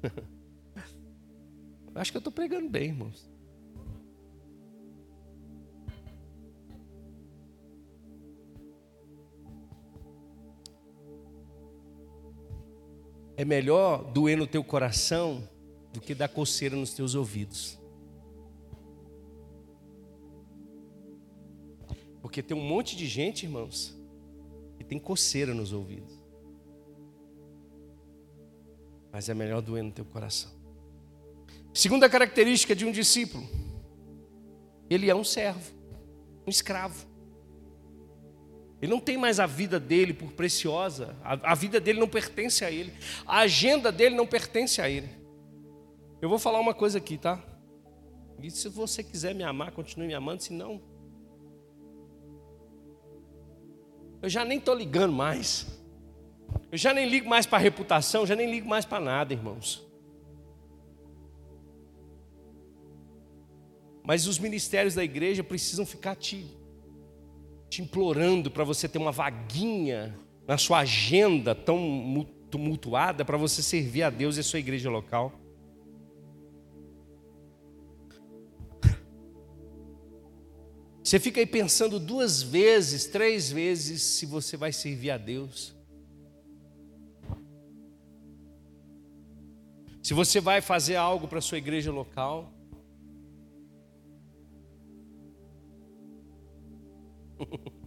[1.95, 3.36] Acho que eu estou pregando bem, irmãos.
[13.37, 15.49] É melhor doer no teu coração
[15.93, 17.79] do que dar coceira nos teus ouvidos.
[22.21, 23.97] Porque tem um monte de gente, irmãos,
[24.89, 26.15] tem coceira nos ouvidos.
[29.13, 30.51] Mas é melhor doer no teu coração.
[31.73, 33.47] Segunda característica de um discípulo:
[34.89, 35.73] ele é um servo,
[36.47, 37.07] um escravo.
[38.81, 42.65] Ele não tem mais a vida dele por preciosa, a, a vida dele não pertence
[42.65, 42.93] a ele,
[43.25, 45.09] a agenda dele não pertence a ele.
[46.21, 47.43] Eu vou falar uma coisa aqui, tá?
[48.43, 50.83] E se você quiser me amar, continue me amando, se não,
[54.23, 55.67] eu já nem estou ligando mais.
[56.71, 59.87] Eu já nem ligo mais para reputação, já nem ligo mais para nada, irmãos.
[64.03, 66.56] Mas os ministérios da igreja precisam ficar te,
[67.69, 74.03] te implorando para você ter uma vaguinha na sua agenda tão tumultuada para você servir
[74.03, 75.33] a Deus e a sua igreja local.
[81.03, 85.73] Você fica aí pensando duas vezes, três vezes se você vai servir a Deus.
[90.03, 92.56] Se você vai fazer algo para a sua igreja local.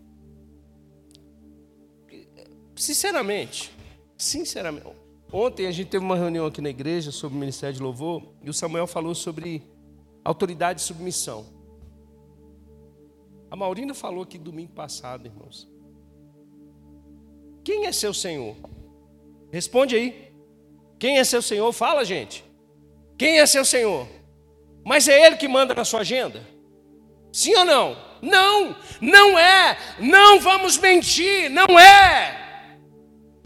[2.79, 3.71] Sinceramente,
[4.17, 4.87] sinceramente.
[5.33, 8.49] Ontem a gente teve uma reunião aqui na igreja sobre o ministério de louvor e
[8.49, 9.61] o Samuel falou sobre
[10.23, 11.45] autoridade e submissão.
[13.51, 15.69] A Maurina falou aqui domingo passado, irmãos.
[17.65, 18.55] Quem é seu Senhor?
[19.51, 20.31] Responde aí.
[20.97, 21.73] Quem é seu Senhor?
[21.73, 22.45] Fala, gente.
[23.17, 24.07] Quem é seu Senhor?
[24.85, 26.47] Mas é Ele que manda na sua agenda?
[27.33, 28.08] Sim ou não?
[28.21, 29.77] Não, não é.
[29.99, 32.39] Não vamos mentir, não é.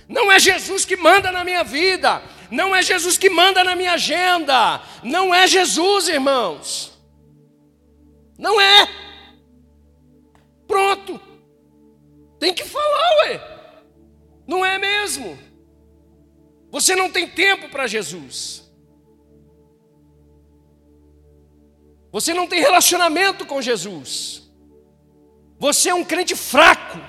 [0.08, 2.22] Não é Jesus que manda na minha vida.
[2.52, 4.82] Não é Jesus que manda na minha agenda.
[5.04, 6.94] Não é Jesus, irmãos.
[8.38, 8.88] Não é.
[10.68, 11.20] Pronto.
[12.40, 13.42] Tem que falar, ué.
[14.48, 15.38] Não é mesmo?
[16.70, 18.64] Você não tem tempo para Jesus.
[22.12, 24.44] Você não tem relacionamento com Jesus.
[25.64, 27.00] Você é um crente fraco.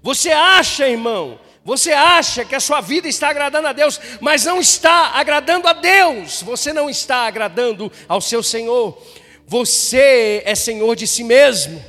[0.00, 4.60] Você acha, irmão, você acha que a sua vida está agradando a Deus, mas não
[4.60, 6.42] está agradando a Deus.
[6.42, 9.02] Você não está agradando ao seu Senhor.
[9.48, 11.84] Você é senhor de si mesmo.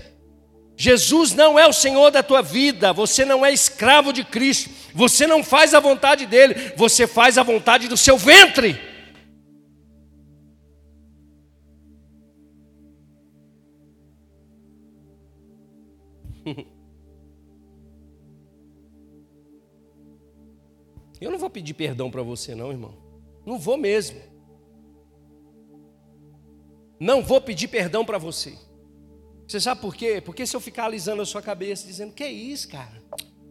[0.75, 5.27] Jesus não é o Senhor da tua vida, você não é escravo de Cristo, você
[5.27, 8.94] não faz a vontade dele, você faz a vontade do seu ventre.
[21.25, 22.95] Eu não vou pedir perdão para você, não, irmão.
[23.43, 24.21] Não vou mesmo.
[26.99, 28.55] Não vou pedir perdão para você.
[29.47, 30.21] Você sabe por quê?
[30.23, 33.01] Porque se eu ficar alisando a sua cabeça, dizendo, que é isso, cara?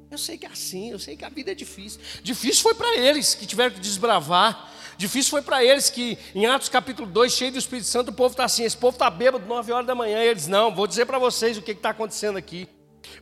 [0.08, 2.00] Eu sei que é assim, eu sei que a vida é difícil.
[2.22, 4.72] Difícil foi para eles que tiveram que desbravar.
[4.96, 8.34] Difícil foi para eles que, em Atos capítulo 2, cheio do Espírito Santo, o povo
[8.34, 10.22] está assim: esse povo está bêbado 9 horas da manhã.
[10.22, 12.68] E eles, não, vou dizer para vocês o que está acontecendo aqui.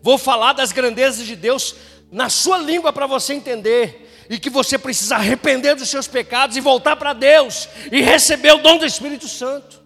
[0.02, 1.74] Vou falar das grandezas de Deus
[2.10, 4.11] na sua língua para você entender.
[4.32, 8.62] E que você precisa arrepender dos seus pecados e voltar para Deus e receber o
[8.62, 9.84] dom do Espírito Santo.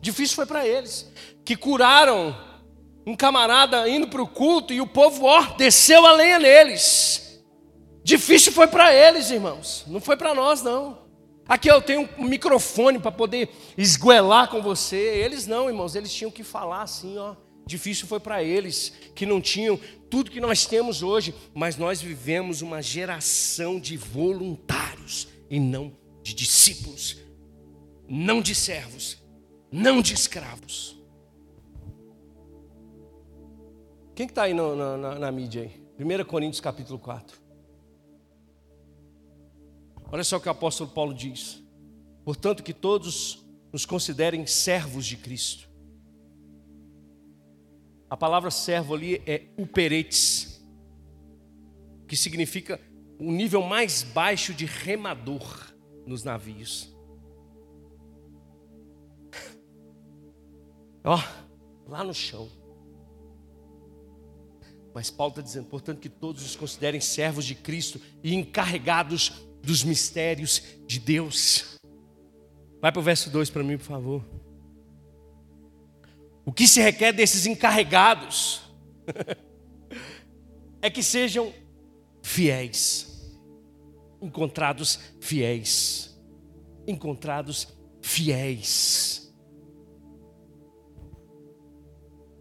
[0.00, 1.10] Difícil foi para eles
[1.44, 2.32] que curaram
[3.04, 7.42] um camarada indo para o culto e o povo ó, desceu a lenha neles.
[8.04, 11.02] Difícil foi para eles, irmãos, não foi para nós, não.
[11.48, 14.96] Aqui eu tenho um microfone para poder esguelar com você.
[14.96, 17.34] Eles não, irmãos, eles tinham que falar assim, ó.
[17.66, 19.80] Difícil foi para eles que não tinham
[20.12, 26.34] tudo que nós temos hoje, mas nós vivemos uma geração de voluntários e não de
[26.34, 27.16] discípulos,
[28.06, 29.16] não de servos,
[29.70, 31.02] não de escravos.
[34.14, 35.82] Quem que está aí no, na, na mídia aí?
[35.98, 37.40] 1 Coríntios capítulo 4.
[40.10, 41.64] Olha só o que o apóstolo Paulo diz.
[42.22, 45.71] Portanto, que todos nos considerem servos de Cristo.
[48.12, 50.62] A palavra servo ali é uperetes,
[52.06, 52.78] que significa
[53.18, 55.72] o um nível mais baixo de remador
[56.06, 56.94] nos navios.
[61.02, 61.18] Ó,
[61.88, 62.50] lá no chão.
[64.94, 69.82] Mas Paulo está dizendo, portanto, que todos os considerem servos de Cristo e encarregados dos
[69.82, 71.78] mistérios de Deus.
[72.78, 74.22] Vai para o verso 2 para mim, por favor.
[76.44, 78.62] O que se requer desses encarregados
[80.82, 81.52] é que sejam
[82.22, 83.38] fiéis,
[84.20, 86.18] encontrados fiéis,
[86.86, 87.68] encontrados
[88.00, 89.32] fiéis.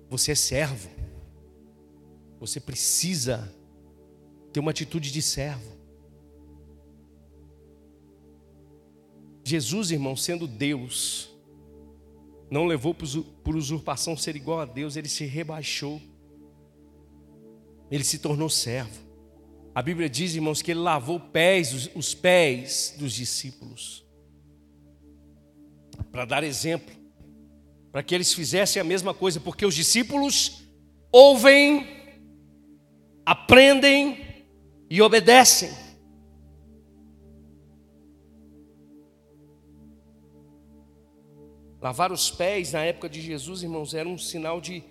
[0.09, 0.89] Você é servo.
[2.39, 3.55] Você precisa
[4.51, 5.79] ter uma atitude de servo.
[9.43, 11.30] Jesus, irmão, sendo Deus,
[12.51, 16.01] não levou por usurpação ser igual a Deus, ele se rebaixou,
[17.89, 18.99] ele se tornou servo.
[19.73, 24.05] A Bíblia diz, irmãos, que ele lavou pés, os, pés dos discípulos,
[26.11, 26.93] para dar exemplo,
[27.89, 30.67] para que eles fizessem a mesma coisa, porque os discípulos
[31.09, 31.87] ouvem,
[33.25, 34.45] aprendem
[34.89, 35.69] e obedecem.
[41.81, 44.83] Lavar os pés na época de Jesus, irmãos, era um sinal de.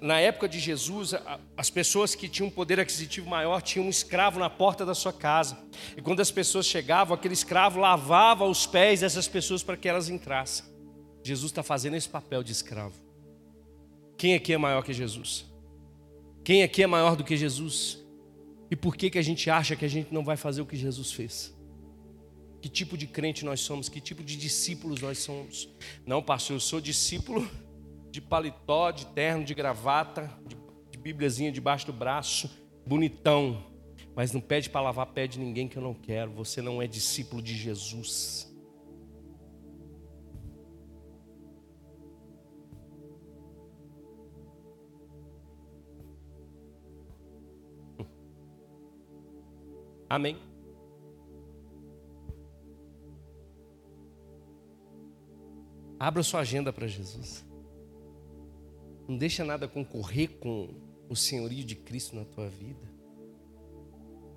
[0.00, 1.14] Na época de Jesus,
[1.56, 5.12] as pessoas que tinham um poder aquisitivo maior tinham um escravo na porta da sua
[5.12, 5.58] casa.
[5.96, 10.08] E quando as pessoas chegavam, aquele escravo lavava os pés dessas pessoas para que elas
[10.08, 10.64] entrassem.
[11.22, 12.94] Jesus está fazendo esse papel de escravo.
[14.16, 15.46] Quem aqui é maior que Jesus?
[16.44, 18.04] Quem aqui é maior do que Jesus?
[18.70, 20.76] E por que, que a gente acha que a gente não vai fazer o que
[20.76, 21.56] Jesus fez?
[22.60, 23.88] Que tipo de crente nós somos?
[23.88, 25.68] Que tipo de discípulos nós somos?
[26.04, 27.48] Não, pastor, eu sou discípulo
[28.10, 30.56] de paletó, de terno, de gravata, de,
[30.90, 32.50] de bíbliazinha debaixo do braço,
[32.86, 33.64] bonitão.
[34.14, 36.32] Mas não pede para lavar pé de ninguém que eu não quero.
[36.32, 38.48] Você não é discípulo de Jesus.
[50.08, 50.47] Amém.
[55.98, 57.44] Abra sua agenda para Jesus.
[59.08, 60.74] Não deixa nada concorrer com
[61.08, 62.86] o senhorio de Cristo na tua vida.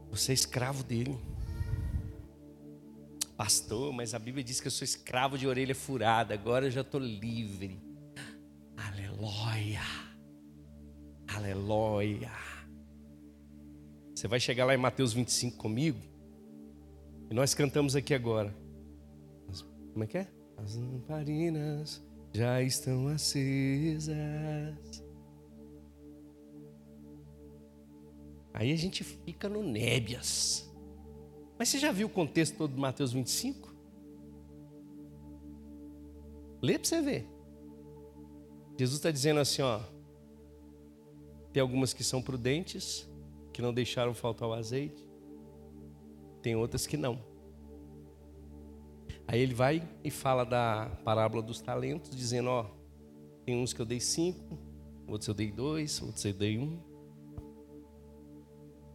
[0.09, 1.18] Você é escravo dele.
[3.38, 6.82] Pastor, mas a Bíblia diz que eu sou escravo de orelha furada, agora eu já
[6.82, 7.80] estou livre.
[8.78, 9.82] Aleluia.
[11.28, 12.32] Aleluia.
[14.14, 15.99] Você vai chegar lá em Mateus 25 comigo?
[17.30, 18.53] E nós cantamos aqui agora.
[19.93, 20.41] Como é que é?
[20.64, 22.01] As lamparinas
[22.34, 24.16] já estão acesas.
[28.53, 30.70] Aí a gente fica no nébias.
[31.57, 33.74] Mas você já viu o contexto todo de Mateus 25?
[36.62, 37.28] Lê para você ver.
[38.78, 39.80] Jesus está dizendo assim: ó,
[41.51, 43.09] tem algumas que são prudentes,
[43.51, 45.07] que não deixaram faltar o azeite,
[46.41, 47.31] tem outras que não.
[49.28, 52.65] Aí ele vai e fala da parábola dos talentos, dizendo: Ó,
[53.45, 54.57] tem uns que eu dei cinco,
[55.07, 56.80] outros eu dei dois, outros eu dei um.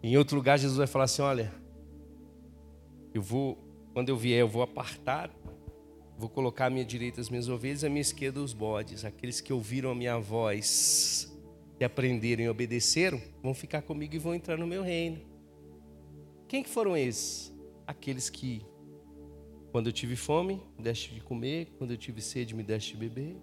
[0.02, 1.52] Em outro lugar, Jesus vai falar assim: Olha,
[3.14, 3.58] eu vou,
[3.92, 5.30] quando eu vier, eu vou apartar,
[6.18, 9.04] vou colocar à minha direita as minhas ovelhas, à minha esquerda os bodes.
[9.04, 11.34] Aqueles que ouviram a minha voz
[11.80, 15.20] e aprenderam e obedeceram, vão ficar comigo e vão entrar no meu reino.
[16.48, 17.52] Quem que foram esses?
[17.86, 18.64] Aqueles que
[19.76, 21.66] quando eu tive fome, me deste de comer.
[21.76, 23.36] Quando eu tive sede, me deste de beber.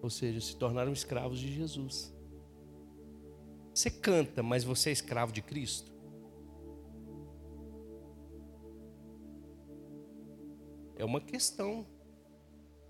[0.00, 2.16] Ou seja, se tornaram escravos de Jesus.
[3.74, 5.92] Você canta, mas você é escravo de Cristo?
[10.96, 11.86] É uma questão.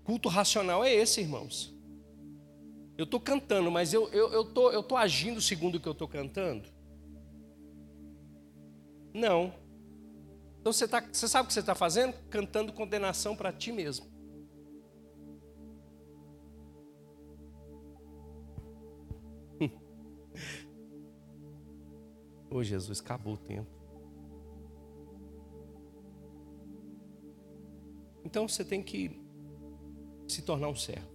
[0.05, 1.75] Culto racional é esse, irmãos.
[2.97, 5.89] Eu estou cantando, mas eu estou eu, eu tô, eu tô agindo segundo o que
[5.89, 6.69] eu estou cantando?
[9.13, 9.60] Não.
[10.61, 12.13] Então você, tá, você sabe o que você está fazendo?
[12.29, 14.05] Cantando condenação para ti mesmo.
[22.47, 23.71] Ô oh, Jesus, acabou o tempo.
[28.23, 29.19] Então você tem que
[30.27, 31.09] se tornar um servo.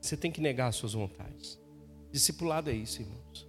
[0.00, 1.62] Você tem que negar as suas vontades.
[2.10, 3.48] Discipulado é isso, irmãos.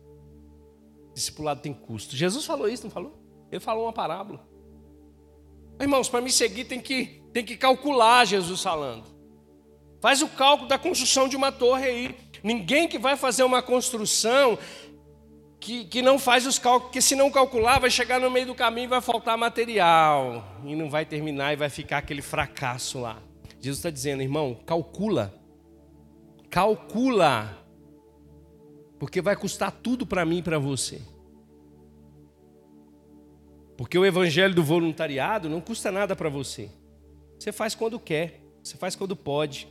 [1.16, 2.16] Discipulado tem custo.
[2.16, 3.23] Jesus falou isso, não falou?
[3.54, 4.44] Ele falou uma parábola.
[5.80, 9.06] Irmãos, para me seguir tem que, tem que calcular, Jesus falando.
[10.02, 12.16] Faz o cálculo da construção de uma torre aí.
[12.44, 14.58] Ninguém que vai fazer uma construção
[15.60, 18.56] que, que não faz os cálculos, porque se não calcular, vai chegar no meio do
[18.56, 20.44] caminho e vai faltar material.
[20.66, 23.22] E não vai terminar e vai ficar aquele fracasso lá.
[23.62, 25.32] Jesus está dizendo, irmão, calcula.
[26.50, 27.56] Calcula.
[28.98, 31.13] Porque vai custar tudo para mim e para você.
[33.78, 36.70] Porque o evangelho do voluntariado não custa nada para você.
[37.40, 39.68] Você faz quando quer, você faz quando pode.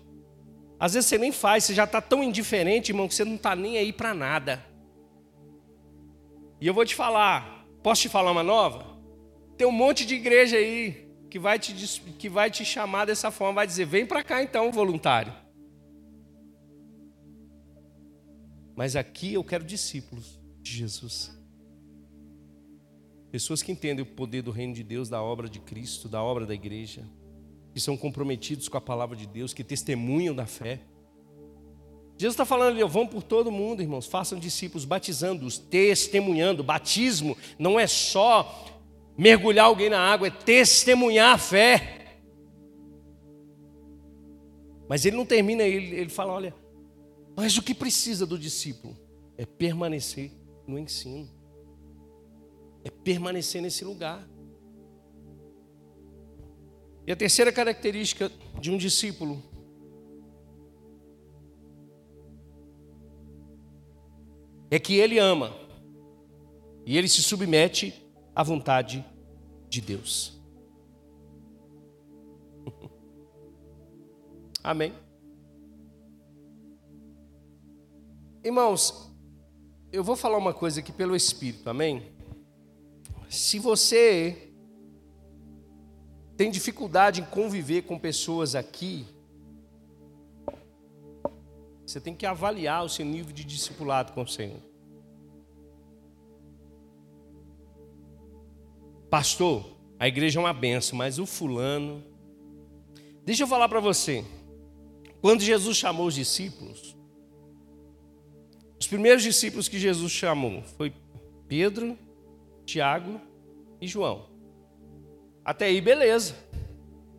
[0.78, 3.54] Às vezes você nem faz, você já está tão indiferente, irmão, que você não está
[3.54, 4.64] nem aí para nada.
[6.60, 8.84] E eu vou te falar, posso te falar uma nova?
[9.56, 11.72] Tem um monte de igreja aí que vai te,
[12.18, 15.32] que vai te chamar dessa forma, vai dizer: vem para cá então, voluntário.
[18.76, 20.40] Mas aqui eu quero discípulos.
[20.60, 21.41] de Jesus.
[23.32, 26.44] Pessoas que entendem o poder do reino de Deus, da obra de Cristo, da obra
[26.44, 27.02] da igreja,
[27.72, 30.80] que são comprometidos com a palavra de Deus, que testemunham da fé.
[32.18, 36.62] Jesus está falando ali, vão por todo mundo, irmãos, façam discípulos, batizando-os, testemunhando.
[36.62, 38.66] Batismo não é só
[39.16, 42.18] mergulhar alguém na água, é testemunhar a fé.
[44.86, 46.54] Mas ele não termina, ele, ele fala: olha,
[47.34, 48.94] mas o que precisa do discípulo
[49.38, 50.30] é permanecer
[50.66, 51.30] no ensino,
[52.84, 54.28] é permanecer nesse lugar.
[57.06, 58.30] E a terceira característica
[58.60, 59.42] de um discípulo
[64.70, 65.52] é que ele ama
[66.86, 67.94] e ele se submete
[68.34, 69.04] à vontade
[69.68, 70.40] de Deus.
[74.62, 74.92] Amém.
[78.44, 79.12] Irmãos,
[79.92, 82.11] eu vou falar uma coisa aqui pelo Espírito, amém?
[83.32, 84.52] Se você
[86.36, 89.06] tem dificuldade em conviver com pessoas aqui,
[91.86, 94.60] você tem que avaliar o seu nível de discipulado com o Senhor.
[99.08, 99.64] Pastor,
[99.98, 102.04] a igreja é uma benção, mas o fulano.
[103.24, 104.22] Deixa eu falar para você.
[105.22, 106.94] Quando Jesus chamou os discípulos,
[108.78, 110.92] os primeiros discípulos que Jesus chamou foi
[111.48, 111.96] Pedro,
[112.64, 113.20] Tiago
[113.80, 114.30] e João.
[115.44, 116.34] Até aí, beleza.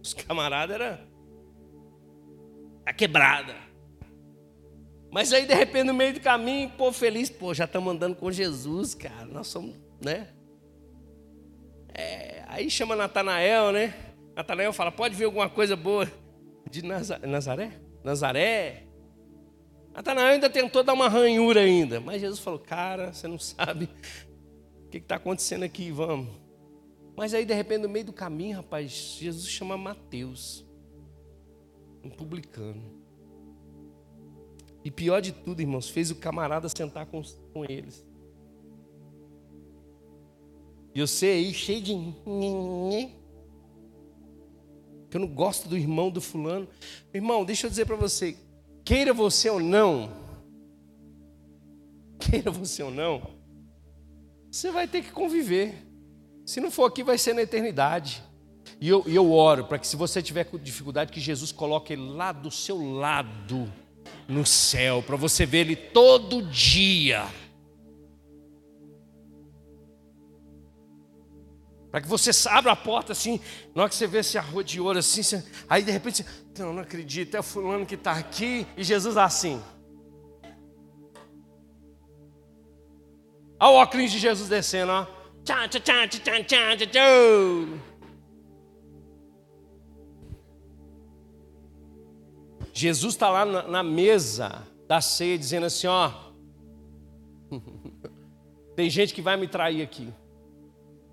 [0.02, 1.00] Os camaradas eram
[2.86, 3.56] a quebrada.
[5.12, 8.32] Mas aí, de repente, no meio do caminho, pô, feliz, pô, já estamos andando com
[8.32, 9.26] Jesus, cara.
[9.26, 10.28] Nós somos, né?
[11.94, 13.94] É, aí chama Natanael, né?
[14.36, 16.12] Natanael fala: pode ver alguma coisa boa
[16.70, 17.80] de Nazaré?
[18.04, 18.84] Nazaré?
[19.94, 23.88] Natanael ainda tentou dar uma ranhura ainda, mas Jesus falou: cara, você não sabe
[25.00, 26.30] que está acontecendo aqui, vamos.
[27.16, 30.66] Mas aí, de repente, no meio do caminho, rapaz, Jesus chama Mateus,
[32.04, 32.82] um publicano.
[34.84, 37.22] E pior de tudo, irmãos, fez o camarada sentar com,
[37.54, 38.06] com eles.
[40.94, 41.94] E eu sei aí, cheio de.
[45.10, 46.68] Que eu não gosto do irmão do fulano.
[47.14, 48.36] Irmão, deixa eu dizer para você:
[48.84, 50.12] queira você ou não,
[52.20, 53.43] queira você ou não,
[54.54, 55.74] você vai ter que conviver.
[56.46, 58.24] Se não for aqui, vai ser na eternidade.
[58.80, 62.32] E eu, eu oro para que, se você tiver dificuldade, que Jesus coloque ele lá
[62.32, 63.72] do seu lado
[64.28, 67.26] no céu, para você ver Ele todo dia.
[71.90, 73.40] Para que você abra a porta assim,
[73.74, 76.62] na hora que você vê esse arroz de ouro assim, você, aí de repente você,
[76.62, 79.60] não, não acredito, é o fulano que está aqui, e Jesus assim.
[83.64, 85.08] Olha o óculos de Jesus descendo, ó.
[85.46, 87.02] Tchá, tchá, tchá, tchá, tchá, tchá, tchá.
[92.74, 96.12] Jesus está lá na, na mesa da ceia dizendo assim: ó,
[98.76, 100.14] tem gente que vai me trair aqui.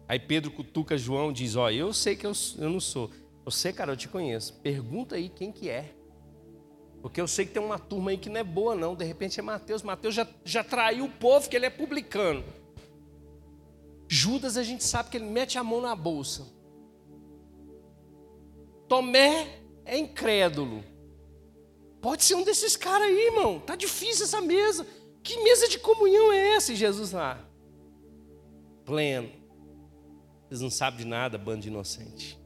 [0.09, 3.13] Aí Pedro cutuca João diz: Ó, eu sei que eu, eu não sou.
[3.45, 4.61] Você, cara, eu te conheço.
[4.61, 5.95] Pergunta aí quem que é.
[7.03, 8.95] Porque eu sei que tem uma turma aí que não é boa, não.
[8.95, 9.83] De repente é Mateus.
[9.83, 12.45] Mateus já, já traiu o povo, que ele é publicano.
[14.07, 16.47] Judas, a gente sabe que ele mete a mão na bolsa.
[18.89, 20.85] Tomé é incrédulo.
[22.01, 23.61] Pode ser um desses caras aí, irmão.
[23.61, 24.87] Tá difícil essa mesa.
[25.23, 26.75] Que mesa de comunhão é essa?
[26.75, 27.47] Jesus lá,
[28.85, 29.31] pleno.
[30.49, 32.41] Vocês não sabem de nada, bando de inocente.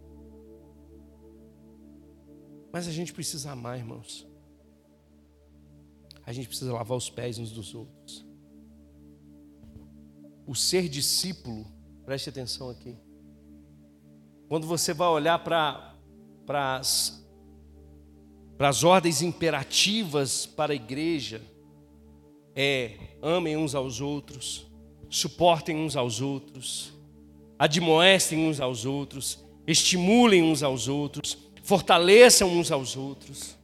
[2.73, 4.29] Mas a gente precisa amar, irmãos.
[6.27, 8.27] A gente precisa lavar os pés uns dos outros.
[10.47, 11.67] O ser discípulo,
[12.05, 12.97] preste atenção aqui.
[14.49, 15.95] Quando você vai olhar para
[16.47, 17.25] as
[18.57, 21.43] para as ordens imperativas para a igreja
[22.55, 24.67] é amem uns aos outros,
[25.11, 26.93] suportem uns aos outros,
[27.59, 33.57] admoestem uns aos outros, estimulem uns aos outros, fortaleçam uns aos outros,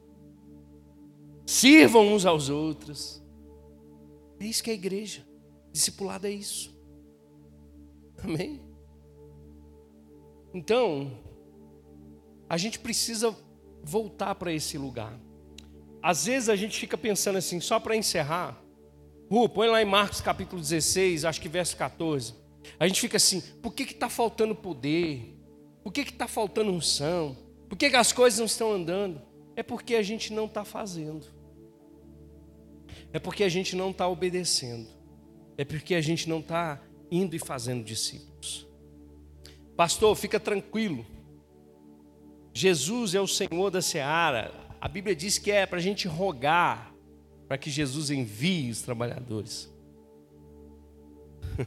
[1.50, 3.20] sirvam uns aos outros.
[4.38, 5.26] É isso que é a igreja.
[5.72, 6.72] Discipulado é isso.
[8.22, 8.60] Amém?
[10.54, 11.10] Então,
[12.48, 13.36] a gente precisa
[13.82, 15.18] voltar para esse lugar.
[16.00, 18.62] Às vezes a gente fica pensando assim, só para encerrar,
[19.28, 22.32] Ru, põe lá em Marcos capítulo 16, acho que verso 14.
[22.78, 25.36] A gente fica assim, por que está faltando poder?
[25.82, 27.36] Por que está faltando unção?
[27.68, 29.20] Por que, que as coisas não estão andando?
[29.56, 31.39] É porque a gente não está fazendo.
[33.12, 34.88] É porque a gente não está obedecendo.
[35.58, 36.80] é porque a gente não está
[37.10, 38.66] indo e fazendo discípulos.
[39.76, 41.04] Pastor, fica tranquilo.
[42.52, 44.52] Jesus é o Senhor da seara.
[44.80, 46.94] A Bíblia diz que é para a gente rogar
[47.46, 49.68] para que Jesus envie os trabalhadores.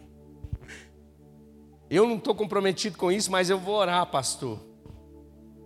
[1.90, 4.60] Eu não estou comprometido com isso, mas eu vou orar, pastor.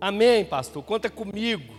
[0.00, 0.82] Amém, pastor.
[0.82, 1.77] Conta comigo.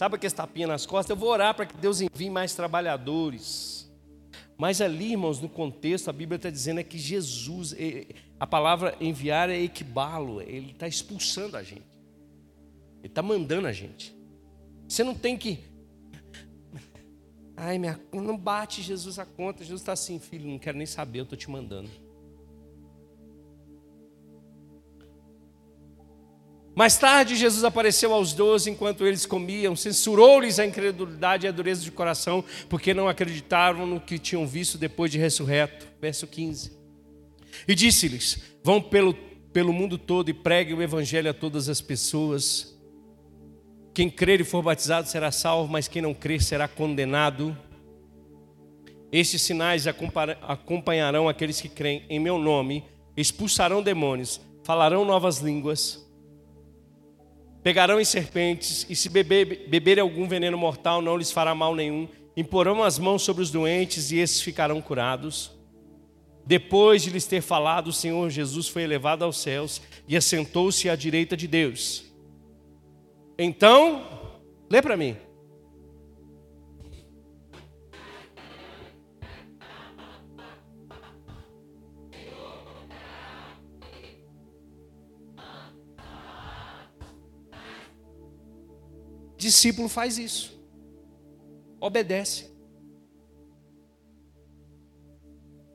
[0.00, 1.10] Sabe aquele tapinha nas costas?
[1.10, 3.92] Eu vou orar para que Deus envie mais trabalhadores.
[4.56, 7.76] Mas ali, irmãos, no contexto, a Bíblia está dizendo é que Jesus,
[8.38, 12.00] a palavra enviar é equibalo, ele está expulsando a gente.
[13.00, 14.16] Ele está mandando a gente.
[14.88, 15.58] Você não tem que.
[17.54, 19.62] Ai, minha, não bate Jesus a conta.
[19.62, 21.90] Jesus está assim, filho, não quero nem saber, eu estou te mandando.
[26.74, 31.82] Mais tarde, Jesus apareceu aos doze enquanto eles comiam, censurou-lhes a incredulidade e a dureza
[31.82, 35.86] de coração, porque não acreditavam no que tinham visto depois de ressurreto.
[36.00, 36.72] Verso 15.
[37.66, 39.14] E disse-lhes: Vão pelo,
[39.52, 42.78] pelo mundo todo e preguem o evangelho a todas as pessoas.
[43.92, 47.56] Quem crer e for batizado será salvo, mas quem não crer será condenado.
[49.10, 52.84] Estes sinais acompanharão aqueles que creem em meu nome,
[53.16, 56.08] expulsarão demônios, falarão novas línguas
[57.62, 62.08] Pegarão em serpentes, e se beber, beberem algum veneno mortal, não lhes fará mal nenhum.
[62.36, 65.50] Imporão as mãos sobre os doentes, e esses ficarão curados.
[66.46, 70.96] Depois de lhes ter falado, o Senhor Jesus foi elevado aos céus e assentou-se à
[70.96, 72.04] direita de Deus.
[73.38, 74.06] Então,
[74.70, 75.16] lê para mim.
[89.40, 90.60] Discípulo faz isso.
[91.80, 92.54] Obedece.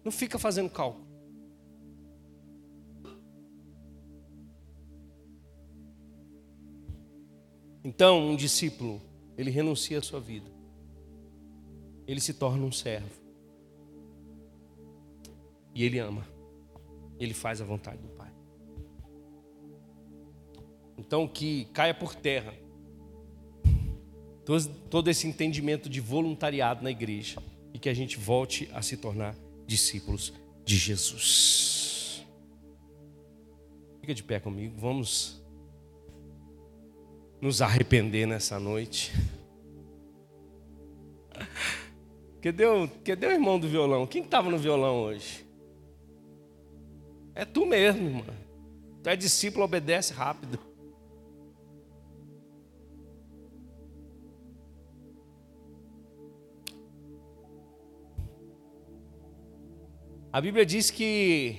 [0.04, 1.04] Não fica fazendo cálculo.
[7.84, 9.02] Então, um discípulo,
[9.36, 10.52] ele renuncia à sua vida.
[12.06, 13.20] Ele se torna um servo.
[15.74, 16.28] E ele ama.
[17.20, 18.32] Ele faz a vontade do Pai.
[21.00, 22.64] Então, que caia por terra
[24.90, 27.42] todo esse entendimento de voluntariado na igreja
[27.74, 29.36] e que a gente volte a se tornar
[29.66, 30.34] discípulos
[30.64, 32.26] de Jesus.
[34.00, 35.44] Fica de pé comigo, vamos
[37.42, 39.12] nos arrepender nessa noite.
[42.42, 44.06] Cadê o, cadê o irmão do violão?
[44.06, 45.44] Quem estava no violão hoje?
[47.34, 48.26] É tu mesmo, irmão.
[49.02, 50.60] Tu é discípulo, obedece rápido.
[60.36, 61.56] A Bíblia diz que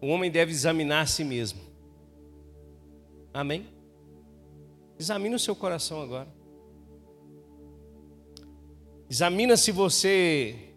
[0.00, 1.60] o homem deve examinar a si mesmo.
[3.32, 3.68] Amém?
[4.98, 6.26] Examine o seu coração agora.
[9.08, 10.74] Examina se você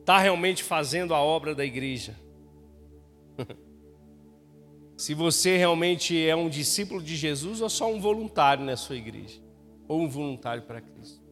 [0.00, 2.14] está realmente fazendo a obra da igreja.
[4.94, 9.40] se você realmente é um discípulo de Jesus ou só um voluntário na sua igreja.
[9.88, 11.25] Ou um voluntário para Cristo.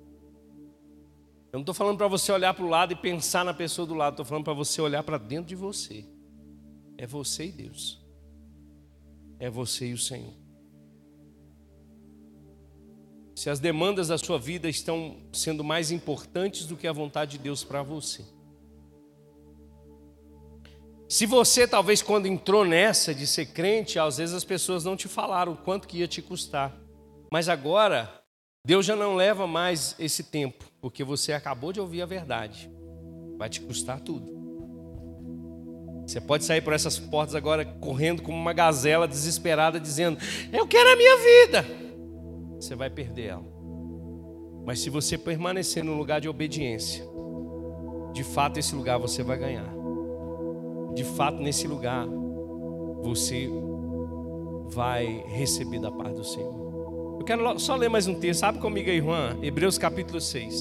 [1.55, 3.94] Eu não estou falando para você olhar para o lado e pensar na pessoa do
[3.94, 6.05] lado, estou falando para você olhar para dentro de você.
[6.98, 8.05] É você e Deus.
[9.38, 10.34] É você e o Senhor.
[13.36, 17.44] Se as demandas da sua vida estão sendo mais importantes do que a vontade de
[17.44, 18.24] Deus para você.
[21.09, 25.07] Se você, talvez, quando entrou nessa de ser crente, às vezes as pessoas não te
[25.07, 26.76] falaram o quanto que ia te custar.
[27.30, 28.23] Mas agora,
[28.66, 32.70] Deus já não leva mais esse tempo porque você acabou de ouvir a verdade.
[33.36, 34.32] Vai te custar tudo.
[36.06, 40.18] Você pode sair por essas portas agora correndo como uma gazela desesperada, dizendo:
[40.52, 41.66] Eu quero a minha vida.
[42.58, 43.44] Você vai perder ela.
[44.64, 47.04] Mas se você permanecer no lugar de obediência,
[48.14, 49.74] de fato esse lugar você vai ganhar.
[50.94, 52.06] De fato, nesse lugar,
[53.02, 53.50] você
[54.70, 56.63] vai receber da paz do Senhor.
[57.24, 58.40] Eu quero só ler mais um texto.
[58.40, 59.38] Sabe comigo aí, Juan?
[59.40, 60.60] Hebreus capítulo 6.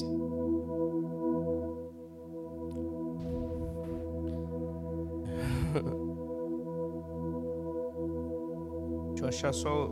[9.12, 9.90] Deixa eu achar só.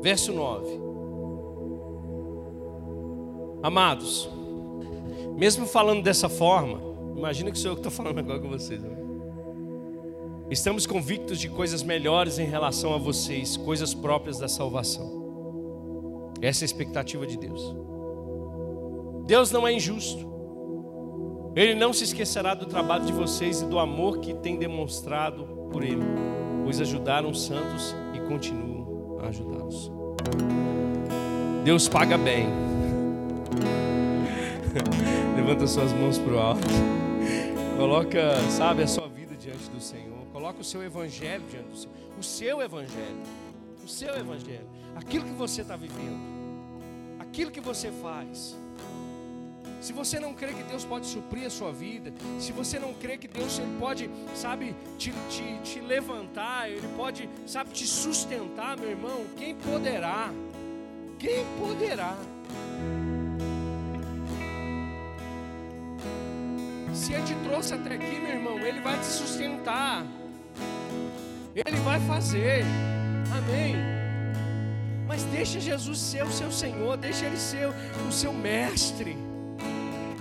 [0.00, 0.80] Verso 9.
[3.62, 4.30] Amados,
[5.36, 6.80] mesmo falando dessa forma,
[7.14, 8.82] imagina que sou eu que estou falando agora com vocês.
[8.82, 9.11] Né?
[10.52, 16.30] Estamos convictos de coisas melhores em relação a vocês, coisas próprias da salvação.
[16.42, 17.74] Essa é a expectativa de Deus.
[19.24, 20.30] Deus não é injusto.
[21.56, 25.82] Ele não se esquecerá do trabalho de vocês e do amor que tem demonstrado por
[25.82, 26.04] Ele,
[26.64, 29.90] pois ajudaram os santos e continuam a ajudá-los.
[31.64, 32.44] Deus paga bem.
[35.34, 36.68] Levanta suas mãos para o alto.
[37.78, 40.11] Coloca, sabe, a sua vida diante do Senhor.
[40.52, 41.96] Coloca o seu evangelho diante do Senhor.
[42.18, 43.22] O seu evangelho.
[43.82, 44.68] O seu evangelho.
[44.94, 46.20] Aquilo que você está vivendo.
[47.18, 48.54] Aquilo que você faz.
[49.80, 53.16] Se você não crê que Deus pode suprir a sua vida, se você não crê
[53.16, 58.90] que Deus ele pode, sabe, te, te, te levantar, Ele pode, sabe, te sustentar, meu
[58.90, 60.30] irmão, quem poderá?
[61.18, 62.16] Quem poderá?
[66.94, 70.06] Se Ele te trouxe até aqui, meu irmão, Ele vai te sustentar.
[71.54, 72.64] Ele vai fazer.
[73.36, 73.76] Amém.
[75.06, 77.68] Mas deixa Jesus ser o seu Senhor, deixa Ele ser
[78.08, 79.16] o seu mestre.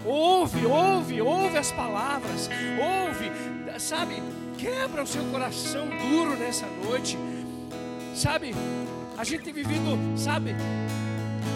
[0.03, 3.31] Ouve, ouve, ouve as palavras, ouve,
[3.79, 4.15] sabe,
[4.57, 7.17] quebra o seu coração duro nessa noite,
[8.15, 8.53] sabe,
[9.15, 10.55] a gente tem vivido, sabe,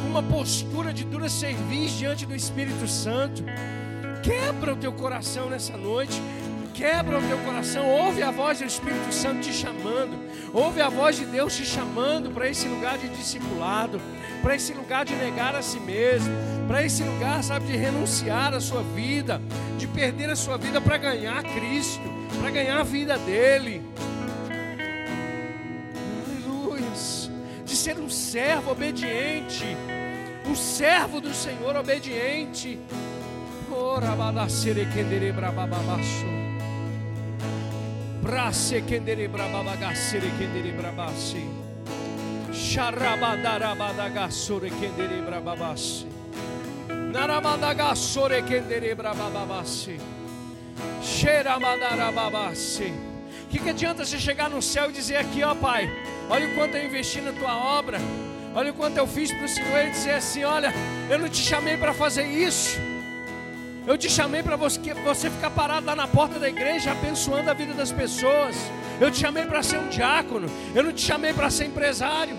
[0.07, 3.43] uma postura de dura serviço diante do Espírito Santo,
[4.21, 6.21] quebra o teu coração nessa noite,
[6.75, 10.19] quebra o teu coração, ouve a voz do Espírito Santo te chamando,
[10.53, 14.01] ouve a voz de Deus te chamando para esse lugar de discipulado,
[14.41, 16.35] para esse lugar de negar a si mesmo,
[16.67, 19.41] para esse lugar, sabe, de renunciar a sua vida,
[19.77, 22.03] de perder a sua vida para ganhar Cristo,
[22.41, 23.81] para ganhar a vida dele.
[26.27, 26.91] Aleluia.
[27.63, 29.65] De ser um servo obediente,
[30.45, 32.77] um servo do Senhor obediente.
[33.71, 34.13] Ora,
[38.25, 39.79] balacere kendere brabababaço.
[39.79, 41.45] Brace kendere brabasi.
[42.53, 46.07] Xarabadarabadagasore kendere brababasi.
[46.89, 49.99] Naramadagasore kendere brabababasi.
[51.01, 52.93] Xeramandarababasi.
[53.45, 55.89] O que, que adianta você chegar no céu e dizer aqui, ó Pai,
[56.29, 57.99] olha o quanto eu investi na tua obra,
[58.55, 60.73] olha o quanto eu fiz para o Senhor, e dizer assim: olha,
[61.09, 62.94] eu não te chamei para fazer isso.
[63.87, 67.53] Eu te chamei para você, você ficar parado lá na porta da igreja, abençoando a
[67.53, 68.55] vida das pessoas.
[68.99, 70.49] Eu te chamei para ser um diácono.
[70.73, 72.35] Eu não te chamei para ser empresário.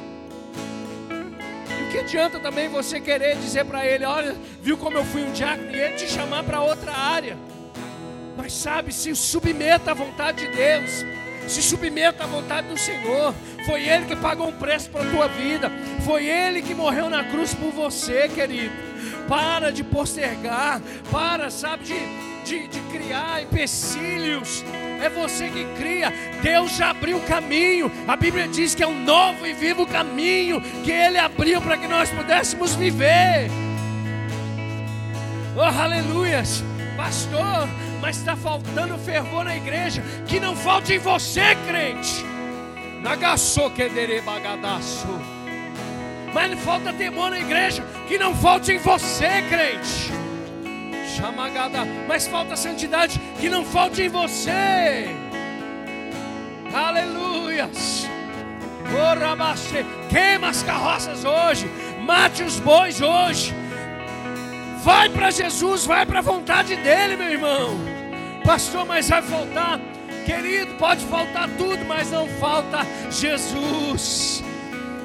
[1.09, 5.23] E o que adianta também você querer dizer para ele: olha, viu como eu fui
[5.23, 7.37] um diácono, e ele te chamar para outra área.
[8.37, 11.05] Mas sabe, se submeta à vontade de Deus.
[11.47, 13.33] Se submeta à vontade do Senhor.
[13.65, 15.71] Foi Ele que pagou um preço para a tua vida.
[16.05, 18.86] Foi Ele que morreu na cruz por você, querido.
[19.29, 20.81] Para de postergar,
[21.11, 21.95] para, sabe, de,
[22.45, 24.65] de, de criar empecilhos.
[25.03, 26.13] É você que cria.
[26.43, 27.91] Deus já abriu o caminho.
[28.09, 31.87] A Bíblia diz que é um novo e vivo caminho que Ele abriu para que
[31.87, 33.51] nós pudéssemos viver.
[35.57, 36.63] Oh, aleluias,
[36.97, 37.69] pastor.
[38.01, 40.03] Mas está faltando fervor na igreja.
[40.27, 42.25] Que não falte em você, crente.
[43.03, 43.89] Nagaçou que
[44.21, 45.36] bagadaço.
[46.37, 47.83] Mas falta temor na igreja.
[48.07, 50.13] Que não falte em você, crente.
[51.17, 51.79] Chamagada.
[52.07, 53.19] Mas falta santidade.
[53.41, 55.07] Que não falte em você.
[56.75, 58.07] Aleluias.
[60.11, 61.71] Queima as carroças hoje.
[62.03, 63.55] Mate os bois hoje.
[64.85, 67.81] Vai para Jesus, vai para a vontade dele, meu irmão.
[68.45, 69.81] Pastor, mas vai faltar.
[70.27, 74.45] Querido, pode faltar tudo, mas não falta Jesus.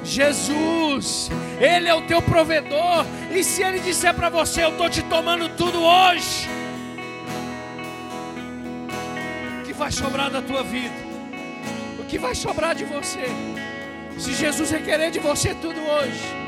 [0.04, 1.30] Jesus,
[1.60, 3.04] Ele é o teu provedor.
[3.30, 6.48] E se Ele disser para você: Eu estou te tomando tudo hoje,
[9.60, 10.94] o que vai sobrar da tua vida?
[11.98, 13.24] O que vai sobrar de você?
[14.18, 16.42] Se Jesus requerer de você tudo hoje,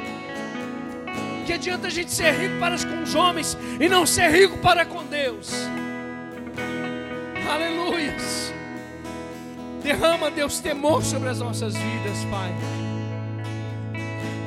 [1.45, 4.85] que adianta a gente ser rico para com os homens e não ser rico para
[4.85, 5.53] com Deus?
[7.49, 8.53] Aleluias.
[9.83, 12.94] Derrama, Deus, temor sobre as nossas vidas, Pai.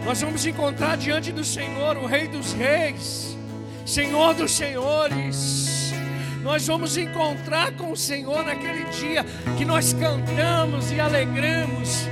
[0.08, 3.38] Nós vamos encontrar diante do Senhor, o Rei dos Reis,
[3.86, 5.91] Senhor dos Senhores.
[6.41, 9.26] Nós vamos encontrar com o Senhor naquele dia
[9.58, 12.05] que nós cantamos e alegramos